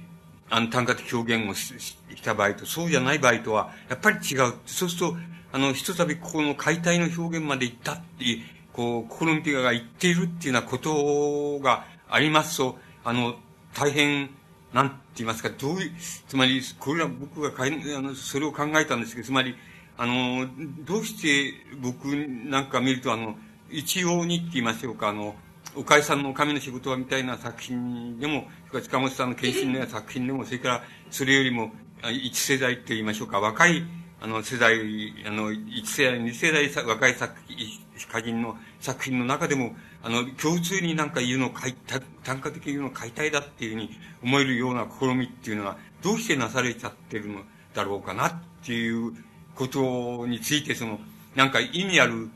[0.49, 4.55] あの、単価的表現をした場合と、そうじゃない場合とは、やっぱり違う。
[4.67, 5.17] そうすると、
[5.53, 8.43] あの、ひとたびここの解体の表現まで行ったっていう、
[8.73, 13.37] こう、試みが言っているっていうようなことがありますと、あの、
[13.75, 14.31] 大変、
[14.73, 15.93] なんて言いますか、どういう、
[16.29, 19.57] つまり、これは僕がかいあのそれを考えたんですけど、つまり、
[19.99, 20.47] あの、
[20.85, 23.37] どうして僕なんか見ると、あの、
[23.71, 25.35] 一様にって言いましょうか、あの、
[25.77, 31.73] 岡井さんの神の仕事はみたいな作品でも、それから近本さんの献身のような作品でも、それからそれよりも、
[32.11, 33.85] 一世代って言いましょうか、若い、
[34.21, 34.79] あの、世代、
[35.27, 43.91] あの、一世代、二世代若い作品歌人の作品の中でも、あの、共通になんか言うの解体、単価的に言うの解体だっていうふうに
[44.23, 47.41] 思えるような試みっていうのは、どうしてなされちゃってるの
[47.75, 49.13] だろうかなっていう
[49.55, 51.01] ことについて、その、
[51.35, 52.31] なんか意味ある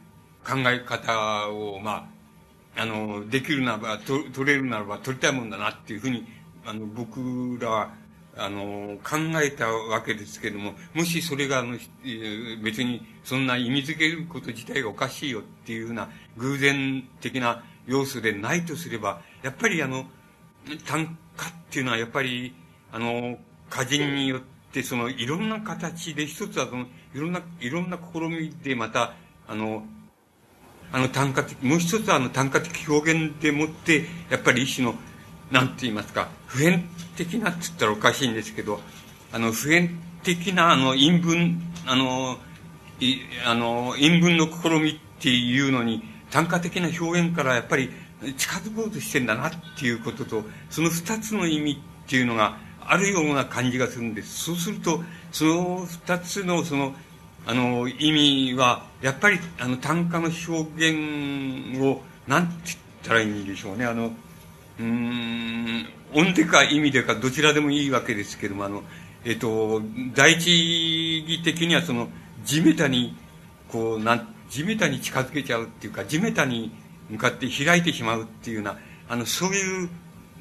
[0.44, 2.09] 考え方を、まあ
[2.80, 6.26] あ、の、できるならば、と取れるならば取りたいもんだなっていうふうに、
[6.64, 7.94] あの、僕らは、
[8.38, 11.76] あの、考えたわけですけども、もしそれが、あの、
[12.62, 16.08] 別にそんな意味づけること自体がおかしいよっていうふうな
[16.38, 20.06] 偶然的な要素でないとすれば、やっぱりあの、
[20.86, 22.54] 単価っていうのはやっぱり、
[22.92, 23.36] あの、
[23.70, 24.40] 歌人によっ
[24.72, 29.16] て、その、いろんな形で、一つはその、いろんな、いろんな試みでまた、
[29.46, 29.84] あの、
[30.92, 34.94] あの単価的、もう一つはあの単価的表現でもって、やっぱり一種の、
[35.50, 38.80] なんて言いますか、普遍的なって言ったらおかしいんですけど、
[39.32, 42.38] あの、普遍的なあの、陰文、あの、
[43.46, 47.90] あの、陰文の試みっていうのに、単価的な表現からやっぱり
[48.36, 54.44] 近づこうとしてんだなっていうことと、その二つの意味っていうのがあるような感じがするんです。
[54.44, 56.94] そうすると、その二つのその、
[57.46, 63.86] あの、意味は、やっぱり、あの、単価の表現を、なんて言ったらいいんでしょうね。
[63.86, 64.12] あの、
[64.78, 68.82] うん、音でか意味でかどちらでもいいわけですけども、あの、
[69.24, 69.82] えっと、
[70.14, 72.08] 第一義的にはその、
[72.44, 73.16] 地メタに、
[73.68, 76.72] こう、なん、地メタに近づけちゃうっていうか、地メタに
[77.10, 78.78] 向かって開いてしまうっていうような、
[79.08, 79.88] あの、そういう、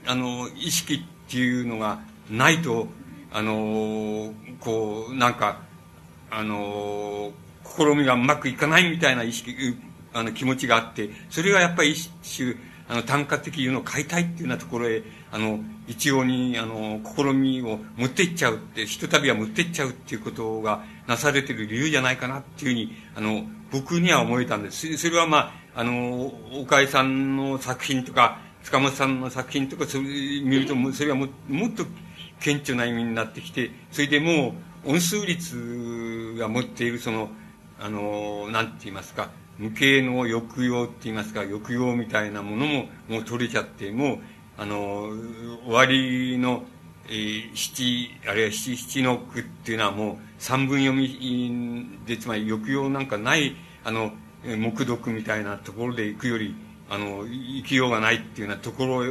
[0.05, 2.87] あの、意識っていうのがないと、
[3.31, 5.61] あの、こう、なんか、
[6.31, 7.31] あの、
[7.63, 9.55] 試みがうまくいかないみたいな意識、
[10.13, 12.55] あの、気持ちがあって、それがやっぱり一種、
[12.87, 24.97] あの、単価的いうのを変えたいっていうようなところへ、あの、一応に、あの、試みを持っていっちゃうって、ひとたびは持っていっちゃうっていうことがなされてる理由じゃないかなっていうふうに、あの、僕には思えたんです。
[24.97, 31.85] それはまあ、あの、岡井さんの作品とか、塚本さんの作品とか、それ見ると、それはももっと
[32.39, 34.53] 顕著な意味になってきて、それでもう、
[34.85, 37.29] 音数率が持っているその、
[37.79, 44.19] あの、なんて言いますか、無形の抑揚って言いますか、抑揚みたいなものももう取れちゃって、もう、
[44.57, 45.09] あの、
[45.65, 46.63] 終わりの、
[47.07, 54.13] えー、七、あるいは七七の句っていうのはもう三分読みで、つまり抑揚なんかない、あの、
[54.43, 56.55] 目読みたいなところで行くより、
[56.89, 59.03] あの、生きようがないっていうようなところ、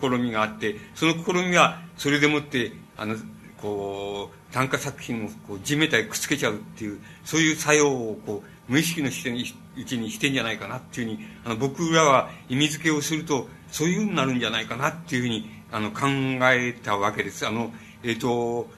[0.00, 3.16] 試みがあって、その試みは、それでもって、あの、
[3.64, 16.06] こう、短歌作品をこう地面体くっつけちゃうっていう、そういう作用をこう、無意識のうちにしてんじゃないかなっていうふうに、あの、僕らは意味付けをすると、そういうふうになるんじゃないかなっていうふうに、あの、考
[16.52, 17.46] えたわけです。
[17.46, 18.68] あの、えっ、ー、と、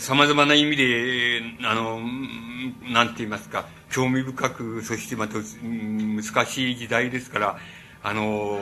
[0.00, 2.00] 様々な意味で、あの、
[2.90, 7.58] なんて言いますか、興味深く、そしてまた難しい時代ですから、
[8.02, 8.58] あの、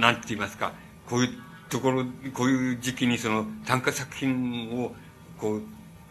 [0.00, 0.72] なんて言いますか、
[1.06, 2.04] こういうところ、
[2.34, 4.92] こういう時期にその短歌作品を
[5.38, 5.62] こう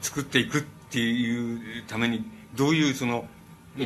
[0.01, 2.23] 作っていくっていうために
[2.55, 3.25] どういうその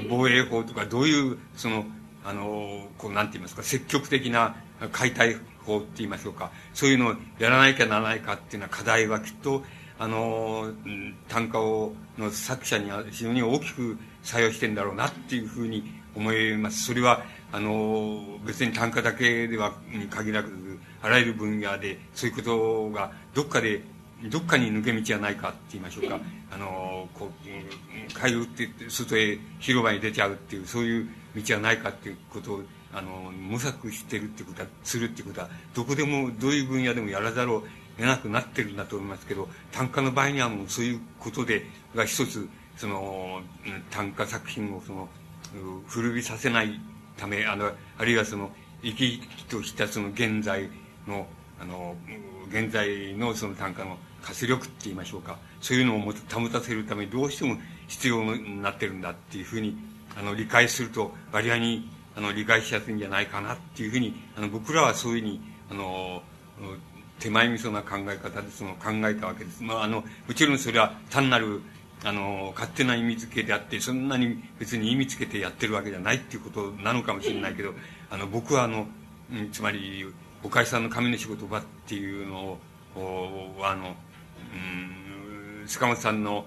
[0.09, 1.85] 防衛法とかどういうその
[2.23, 4.55] あの、こう、なんて言いますか、積極的な
[4.91, 9.63] 解体法って言いましょうか、そういうのをやらなきゃならないかっていうような課題はきっと、
[9.97, 10.71] あの、
[11.27, 15.83] 単価を、の作者には非常に大きく作用してんだろうなっていうふうに
[16.15, 16.85] 思います。
[16.85, 20.49] それは、あの、別に単価だけではに限らず、
[21.01, 23.81] あらゆる分野で、そういうことがどっかで
[24.29, 26.19] どっかに抜け道はないかって言いましょうか、
[26.51, 37.63] あの、こう、帰るって外へ広場に出ちゃうっていう、そういう道はないかっていうことを、あの、模索してるってことは、するってことは、どこでも、どういう分野でもやらざるを
[37.97, 42.47] 得なくなってるんだと思いますけど、単価の場合にはもうそういうことで、が一つ、
[42.77, 43.41] その、
[43.89, 45.09] 単価作品をその、
[45.87, 46.79] 古びさせない
[47.17, 48.51] ため、あの、あるいはその、
[48.83, 50.69] 生き生きとしたその現在
[51.07, 51.27] の、
[51.59, 51.95] あの、
[52.49, 59.75] 現在のその単価の活力って言いましょうかそういうのを保たせるためにどうしても必要になってるんだっていうふうに
[60.17, 66.21] あの理解すると割合にあの理解しやすいんじゃないかなっていうふうにあの僕らはそういうふうにあの
[67.19, 69.63] 手前味噌な考え方でその考えたわけです。
[69.63, 71.61] まあ、あのもちろんそれは単なる
[72.03, 77.73] あの勝手な意味付けであってそんなに別に意味付けてやってるわけじゃないっていうことなのかもしれないけど
[78.09, 78.87] あの僕はあの、
[79.51, 80.05] つまり
[80.43, 82.57] 岡井さんの神の仕事場っていうの
[82.95, 83.95] をあの
[84.53, 86.45] うん塚本さんの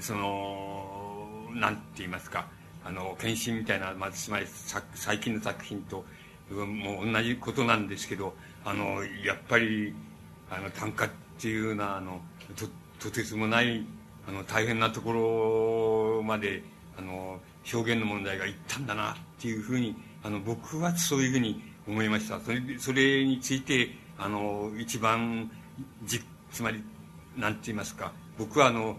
[0.00, 2.46] そのなんて言いますか
[2.84, 4.46] あの献身みたいな、まあ、つまり
[4.94, 6.04] 最近の作品と
[6.50, 8.34] もう同じことなんですけど
[8.64, 9.94] あのやっぱり
[10.50, 12.20] あの短歌っていうのはあの
[12.56, 12.66] と
[12.98, 13.86] とてつもない
[14.28, 16.62] あの大変なところまで
[16.98, 17.40] あの
[17.72, 22.38] 表現の問題がいったんだなっていうふうにあの僕はそういうふうに思いました。
[22.40, 25.50] それそれについてあの一番
[26.04, 26.20] じ
[26.52, 26.82] つまり
[27.36, 28.96] なんて言いますか僕はあの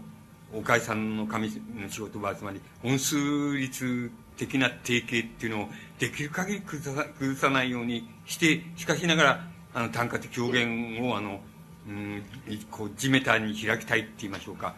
[0.55, 3.15] 岡井さんの紙の仕事はつまり音数
[3.57, 5.67] 律的な提携っていうのを
[5.99, 11.41] できる限り崩さ崩さないようにしてしかしながらあの短歌的表現をあの、
[11.87, 12.23] うん、
[12.71, 14.73] こう地メタに開きたいって言いましょうか。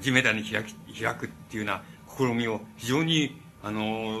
[0.00, 1.82] 地メタに開き開くっていうような
[2.16, 4.20] 試みを非常にあの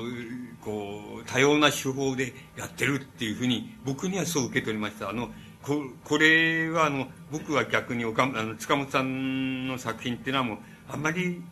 [0.60, 5.08] こう多様な手法でやってるっていうふうに僕にはそう受け取りました。
[5.08, 5.28] あの
[5.62, 10.58] ここれはあの僕は逆に岡あの塚本さんの作品っていうのはもう
[10.88, 11.42] あんまり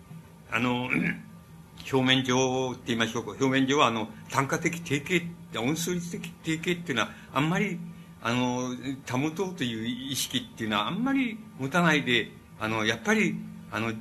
[0.50, 0.88] あの
[1.92, 3.30] 表面上って言いましょうか。
[3.30, 7.78] 表面上はあの単価的提携音数律的提携っていうのはあんまり
[8.22, 8.74] あの
[9.08, 13.36] 保とうという意識っていうのはあんまり持たないであのやっぱり
[13.74, 13.92] あの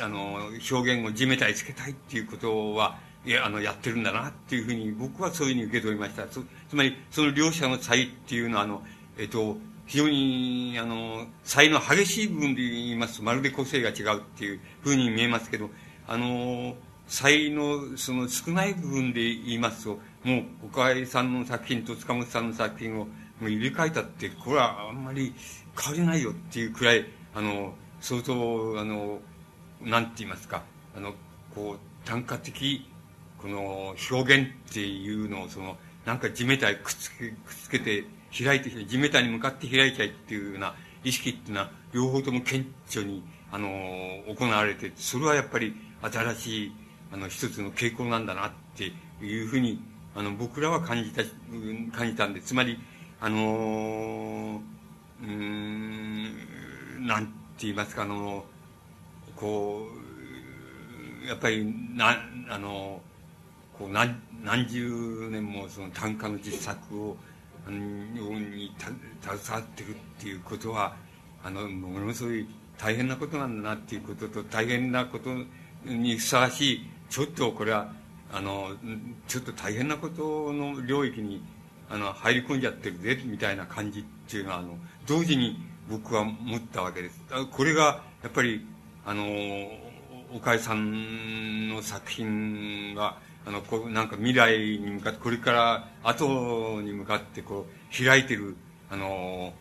[0.00, 6.26] あの表現を地めたりつけたいっていうことはいやあのやってるんだなっていうふうに僕はそういうふうに受け取りました。
[6.26, 8.82] つまりその両者の差異っていうのはあの
[9.20, 15.68] えっと、非常に、あの、才能激しい部分で言いますと、まるで個性が違うっていうふうに見えますけど、
[16.08, 16.74] あの、
[17.06, 23.08] 才能、その少ない部分で言いますと、もう、岡井さんの作品と塚本さんの作品をも
[23.42, 25.34] う入れ替えたって、これはあんまり
[25.78, 29.20] 変わりないよっていうくらい、あの、相当、あの、
[29.82, 30.62] なんて言いますか、
[30.96, 31.14] あの、
[31.54, 32.86] こう、単価的、
[33.38, 40.74] この表現っていうのを、その、なんか地めたいくっつけ、くっつけて、開いて地面に向かって開いちゃいっていうような
[41.04, 43.68] 意識っていうのは両方とも顕著にあの
[44.28, 46.72] 行われてそれはやっぱり新しい
[47.12, 48.92] あの一つの傾向なんだなって
[49.24, 49.82] いうふうに
[50.14, 51.22] あの僕らは感じた
[51.96, 52.78] 感じたんでつまり
[53.20, 54.60] あの
[55.22, 58.44] うんなんて言いますかあの
[59.36, 59.86] こ
[61.24, 62.16] うやっぱりな
[62.48, 63.00] あの
[63.78, 67.16] こう何何十年もその短歌の実作を
[67.66, 68.72] 日本に
[69.20, 70.96] 携わってるっていうことは
[71.44, 72.46] あのものすごい
[72.78, 75.30] 大変なことなんだなっていうことと大変なこと
[75.84, 77.92] にふさわしいちょっとこれは
[78.32, 78.70] あの
[79.28, 81.42] ちょっと大変なことの領域に
[81.90, 84.76] あの入り込んじゃってるぜみたいな感じっていうのはあの
[85.06, 85.58] 同時に
[85.90, 87.20] 僕は思ったわけです。
[87.50, 88.66] これがやっぱり
[89.04, 89.24] あの
[90.34, 98.56] 岡井さんの作品があの、こう、なんか未来に向かって、これから後に向かってこう、開いてる、
[98.90, 99.52] あの、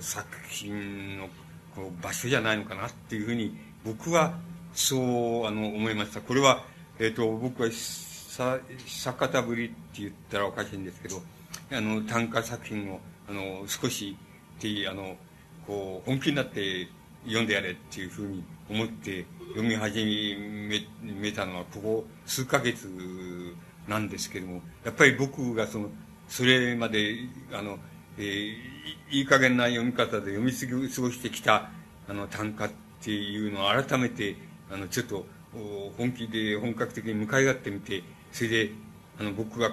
[0.00, 1.28] 作品の
[1.74, 4.34] こう場所じゃないのかなっていうふうに、僕は
[4.74, 6.20] そう、あの、思いました。
[6.20, 6.64] これは、
[6.98, 11.22] えっ、ー、と、僕はさ、久方ぶりって言ったらおかしいんですけど、
[11.72, 14.16] あの、短歌作品を、あの、少し、
[14.58, 15.16] っていう、あの、
[15.66, 16.88] こう、本気になって
[17.24, 20.36] 読んでやれっていうふうに思って読み始
[21.02, 22.88] めたのはここ数ヶ月
[23.88, 25.90] なんですけどもやっぱり僕がその
[26.28, 27.16] それまで
[27.52, 27.78] あの、
[28.18, 28.54] えー、
[29.10, 31.70] いい加減な読み方で読み過ごしてきた
[32.08, 32.70] あの短歌っ
[33.00, 34.36] ていうのを改めて
[34.72, 35.26] あのちょっと
[35.96, 38.02] 本気で本格的に向かい合ってみて
[38.32, 38.70] それで
[39.18, 39.72] あの僕が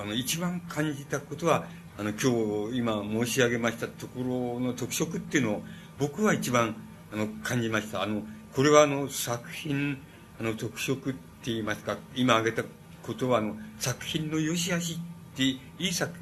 [0.00, 1.66] あの、一番感じたことは、
[1.98, 5.62] あの、今日、今申し上げましたところの特色っていうのを、
[5.98, 6.74] 僕は一番、
[7.12, 8.02] あの、感じました。
[8.02, 8.22] あの、
[8.54, 9.98] これはあの、作品、
[10.40, 12.66] あの、特色って言いますか、今挙げた
[13.02, 14.98] ことは、あの、作品の良し悪し
[15.32, 16.14] って、いい作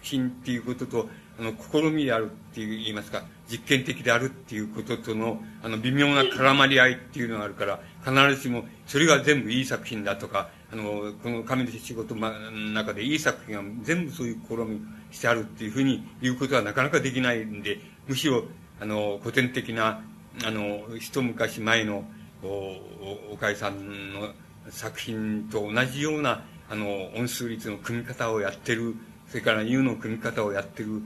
[0.00, 14.80] 品っていうことと、あの、試みであるっていう言いますか、実験的であるっていうこととの、あの、微妙な絡まり合いっていうのがあるから、必ずしも、それが全部いい作品だとか、あの、この紙の仕事の中でいい作品が全部そういう試み
[15.12, 17.78] してあるっていうふうに言うことはなかなかできないんで、
[18.08, 18.42] むしろ、
[18.80, 20.02] あの、古典的な、
[20.44, 22.04] あの、一昔前の、
[22.42, 24.32] お、おかえさんの
[24.68, 28.96] 作品と同じような、あの、音数率の組み方をやってる、
[29.28, 31.00] それから U の組み方をやってる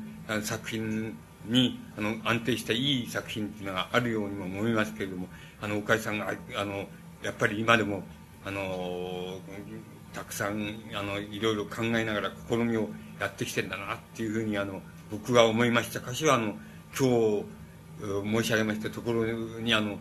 [0.45, 1.15] 作品
[1.45, 5.29] に、あの、安定したいい作品っていうのがあるようにも思いますけれども、
[5.61, 6.89] あの、おかえさんが、あの、
[7.23, 8.03] やっぱり今でも、
[8.49, 9.39] あの、
[10.15, 12.89] たくさん、あの、いろいろ考えながら試みを
[13.21, 14.81] やってきてんだなっていうふうに、あの、
[15.11, 16.01] 僕が思いました。
[16.01, 16.55] 歌詞は、あの、
[16.99, 17.45] 今日、
[18.01, 19.99] 申し上げましたところに、あの、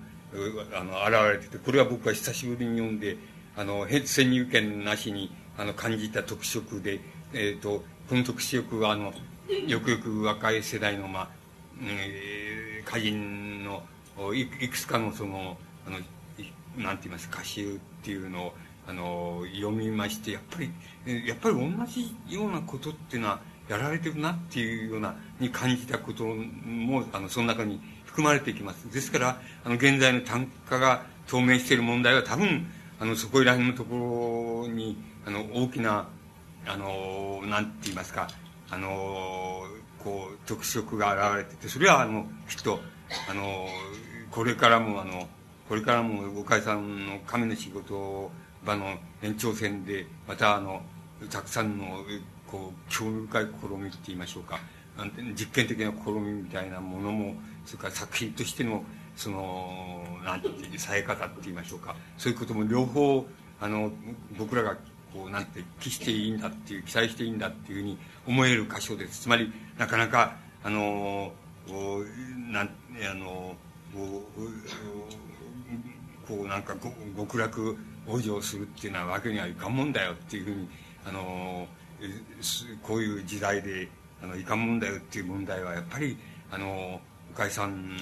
[0.73, 3.17] あの、現れてて、これは僕は久しぶりに読んで、
[3.57, 7.01] あの、先入観なしに、あの、感じた特色で、
[7.33, 9.13] えっ、ー、と、この特色は、あの、
[9.67, 11.29] よくよく若い世代の、まあ、
[11.81, 13.83] えー、歌人の
[14.33, 15.97] いくつかのその、あの、
[16.77, 18.53] なんて言いますか、歌集っていうのを、
[18.87, 28.91] あの、読みまして、やっぱり、やっぱり同じようなことっていうのは、やられてるなっていうような、に感じたことも、あの、その中に含まれていきます。
[28.91, 32.65] ですから、あの、現在の単価が透明している問題は多分、
[32.99, 36.07] あの、そこら辺のところに、あの、大きな、
[36.65, 38.27] あの、なんて言いますか、
[38.69, 39.63] あの、
[40.03, 42.79] こう、特色が現れてて、それは、あの、きっと、
[43.29, 43.67] あの、
[44.31, 45.27] これからも、あの、
[45.67, 48.31] これからも、おかえさんの神の仕事
[48.65, 50.81] 場の延長線で、また、あの、
[51.29, 52.05] たくさんの、
[52.47, 54.59] こう、興味深い試みって言いましょうか。
[55.37, 57.35] 実験的な試みみたいなものも、
[57.65, 58.83] それから作品としての、
[59.17, 61.95] その、なんていう、さえ方って言いましょうか。
[62.17, 63.27] そういうことも両方、
[63.59, 63.91] あの、
[64.37, 64.77] 僕らが、
[65.13, 69.23] こう、なんて、期していいんだっていう、期待していいんだっていうふうに思える箇所です。
[69.23, 71.33] つまり、なかなか、あの、
[72.51, 72.69] なん、
[73.11, 73.57] あの、
[76.27, 76.75] こう、なんか
[77.15, 77.77] 極楽
[78.07, 80.69] 往生するっていうのはわけにはいかんもんだよっていうふうに、
[81.05, 81.67] あの、
[82.83, 83.87] こういう時代で、
[84.21, 86.17] あの、いかんもんだよっていう問題は、やっぱり、
[86.51, 86.99] あの、
[87.33, 87.95] 岡井さん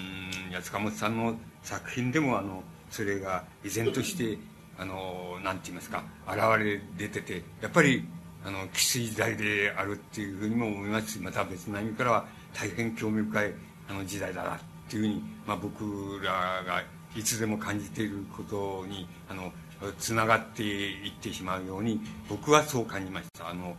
[0.51, 4.37] や塚本さんの作品でも、あの、それが依然として、
[4.77, 8.07] あの、なんて言いますか、現れ出てて、やっぱり、
[8.45, 13.53] あの、きつい時代であるっていうふうにも思いますし、また別の意味からは大変興味深い、
[13.89, 16.31] あの、時代だなっていうふうに、まあ僕ら
[16.63, 16.83] が
[17.15, 19.51] いつでも感じていることに、あの、
[19.99, 23.49] つながっていってしまうように、僕はそう感じました。
[23.49, 23.75] あの、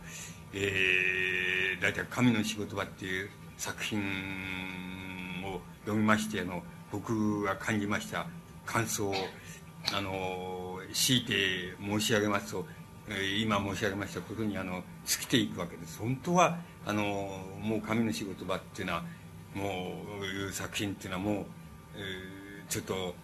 [0.53, 3.99] えー、大体神の仕事場っていう作品
[5.45, 8.27] を読みまして、あの、僕が感じました
[8.65, 9.13] 感想を、
[9.93, 12.65] あの、強いて申し上げますと、
[13.39, 15.99] 今申し上げましたことに、あの、尽きていくわけです。
[15.99, 17.03] 本当は、あの、
[17.61, 19.03] もう神の仕事場っていうのは、
[19.53, 21.45] もう、いう作品っていうのはもう、
[21.95, 23.15] えー、ちょっと、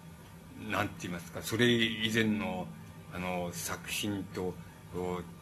[0.70, 2.68] なんて言いますか、それ以前の、
[3.14, 4.54] あの、作品と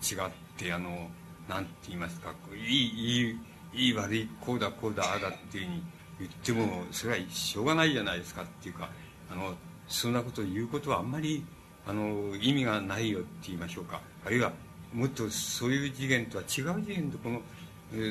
[0.02, 0.18] 違っ
[0.58, 1.10] て、あの、
[1.48, 3.40] なんて言いますか、いい、いい、
[3.74, 5.84] いい悪い、こうだ、こうだ、ああだっていうふうに
[6.20, 8.90] 言っても、それはしょうがないじゃないですかっていうか、
[9.32, 9.54] あの、
[9.88, 11.44] そんなことを言うことはあんまり、
[11.88, 14.02] あの、意味がないよって言いましょうか。
[14.26, 14.52] あるいは、
[14.94, 17.42] もっとそういう次元とは違う次元で、この、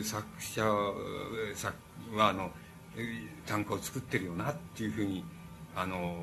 [0.03, 0.63] 作者
[1.55, 1.75] 作
[2.15, 2.51] は、あの、
[3.47, 5.25] 短歌を作ってるよなっていうふうに、
[5.75, 6.17] あの、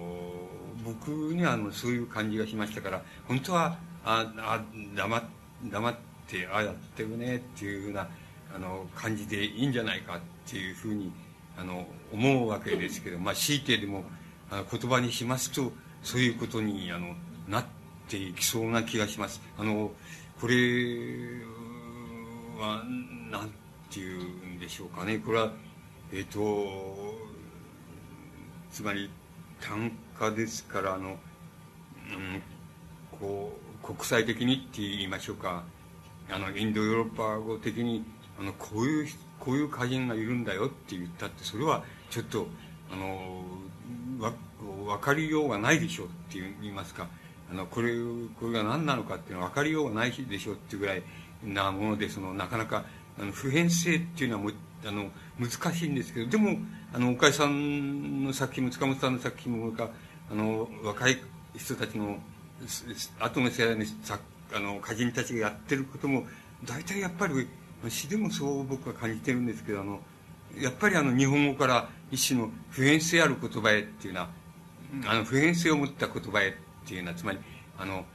[0.84, 4.61] 僕にはあのそういう感じがしましたから、本当は、あ、あ、
[4.95, 5.22] 黙、
[5.65, 5.95] 黙っ
[6.28, 8.07] て、ああやってるねっていうふうな、
[8.56, 10.19] あの、感じでいいんじゃないかっ
[10.49, 11.11] ていうふうに、
[11.57, 14.03] あの、思うわけですけど、まあ、強いてでも、
[14.49, 15.72] あ言葉にしますと、
[16.03, 17.15] そういうことに、あの、
[17.48, 17.65] なっ
[18.07, 19.41] ていきそうな気がします。
[19.57, 19.91] あの、
[20.40, 20.56] これ
[22.60, 22.84] は、
[23.32, 23.52] なん
[23.90, 24.24] ていう
[24.56, 25.18] んでしょうかね。
[25.18, 25.52] これは、
[26.14, 27.15] えっ、ー、と、
[28.72, 29.10] つまり、
[29.61, 31.17] 単価ですからあの、うん、
[33.19, 35.63] こう国際的にって言いましょうか。
[36.29, 38.03] あのインドヨーロッパ語的に
[38.39, 39.07] あのこういう
[39.39, 42.47] こういう歌人がいるんだよって言ったってそれはちょっと
[42.91, 43.43] あの
[44.19, 44.34] わ
[44.85, 47.07] 分かりようがないでしょうって言いますか。
[47.49, 47.93] あのこれ
[48.39, 51.03] これが何なのかっていうのは分かりようがないでしょうっていうぐらい
[51.43, 52.84] なものでそのなかなか
[53.19, 54.52] あの普遍性っていうのはも
[54.85, 56.57] あの難しいんですけどでも
[56.94, 61.18] あの岡井さんの作品も塚本さんの作品もあの若い
[61.56, 62.18] 人たちの
[63.19, 63.85] 後の世代の
[64.53, 66.26] あの歌人たちがやってることも
[66.64, 67.48] 大体やっぱり
[67.89, 69.99] 詩でもそう僕は感じてるんですけどあの
[70.57, 74.30] やっぱりあの日本語から一種の普遍性ある言葉へっていうのは
[75.06, 76.53] あの普遍性を持った言葉へっ
[76.88, 77.39] ていうのはつまり
[77.77, 78.06] あの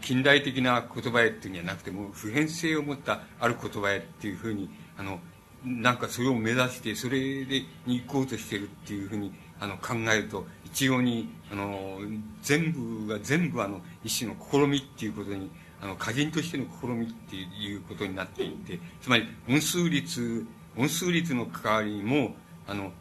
[0.00, 5.18] 近代的な言葉へっていうんじゃなくても普遍性を持ったある言葉へっていうふうにあの
[5.64, 11.98] なんかそれを目指してそれでに行こうとしてるっていうふうにあの考えると一様にあの
[12.42, 15.50] 全部が全部あの一種の試みっていうことに
[15.80, 20.46] あの歌人としての試みっていうことになっていてつまり音数律
[20.76, 22.34] 音数律の関わりも
[22.66, 22.92] あの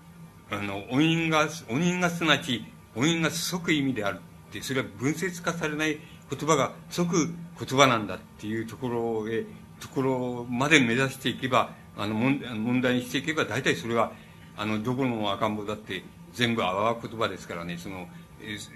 [0.52, 2.64] あの音韻が音韻がすなわち
[2.96, 5.98] 音韻が即意味であるってそれは分節化されない
[6.32, 9.46] 言葉が即言葉なんだっていうところへ
[9.82, 14.14] ところまで目指していけばあの問題にしていけば大体それは
[14.56, 16.04] あのどこの赤ん坊だって
[16.34, 17.78] 全部あわ言葉ですからね。
[17.78, 18.08] その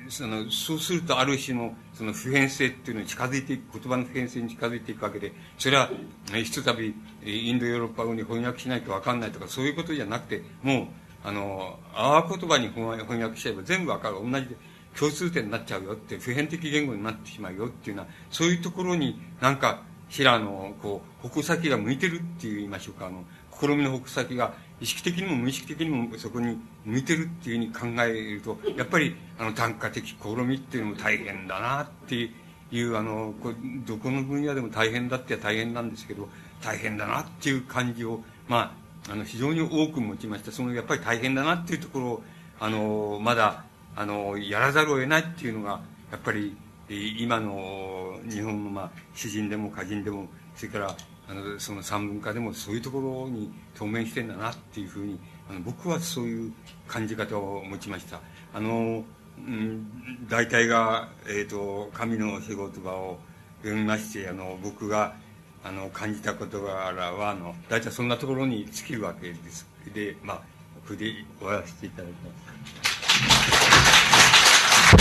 [0.10, 5.90] そのそうするとある種のその普遍性っていうのに近づいていく言葉の普遍性に近づいていくわけでそれは
[6.32, 6.94] ひとたび
[7.26, 10.88] インドヨーロッパ語に翻訳しないと分かんないとかそういうことじゃなくてもう
[11.24, 14.18] あのあわ言葉に翻訳しちゃえば全部分かる。
[14.32, 14.56] 同じで
[14.98, 23.08] 共通点になっちゃうよって普遍的言語になってしまうよっていうのはそういうところになんか平のこう矛先が向いてるって言いましょうか。
[23.08, 23.24] あの
[23.60, 32.30] 試みの矛先が意識的にも無意識的にもそこに向いてるっていうふうに考えるとやっぱりあの単価的試みっていうのも大変だなって
[32.72, 33.54] いうあのこ
[33.86, 36.28] どこの分野でも大変だって大変なんですけど
[36.62, 38.76] 大変だなっていう感じをま
[39.08, 40.52] ああの非常に多く持ちました。
[40.52, 42.24] そのやっぱり大変だなっていうところを
[42.60, 43.65] あのまだ
[43.96, 45.82] あのやらざるを得ないっていうのが
[46.12, 46.56] やっぱり
[46.90, 50.96] 今の日本の、まあ、詩人でも歌人でもそれから
[51.28, 55.20] あのその散文家でもそういうところに当面してんだなっていうふうに
[55.50, 56.54] あの僕はそういう
[56.88, 58.20] 感じ方を持ちました。
[58.54, 59.04] あの、
[59.38, 63.18] うん、大体が、えーと、神の仕事場を
[63.64, 65.16] 読みましてあの僕が
[65.64, 69.68] あの感じたことからはあの大体そんなところに尽きるわけです。
[69.94, 70.42] でまあ
[70.88, 72.95] これで終わらせていただきます。
[73.16, 75.00] ハハハ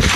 [0.00, 0.07] ハ!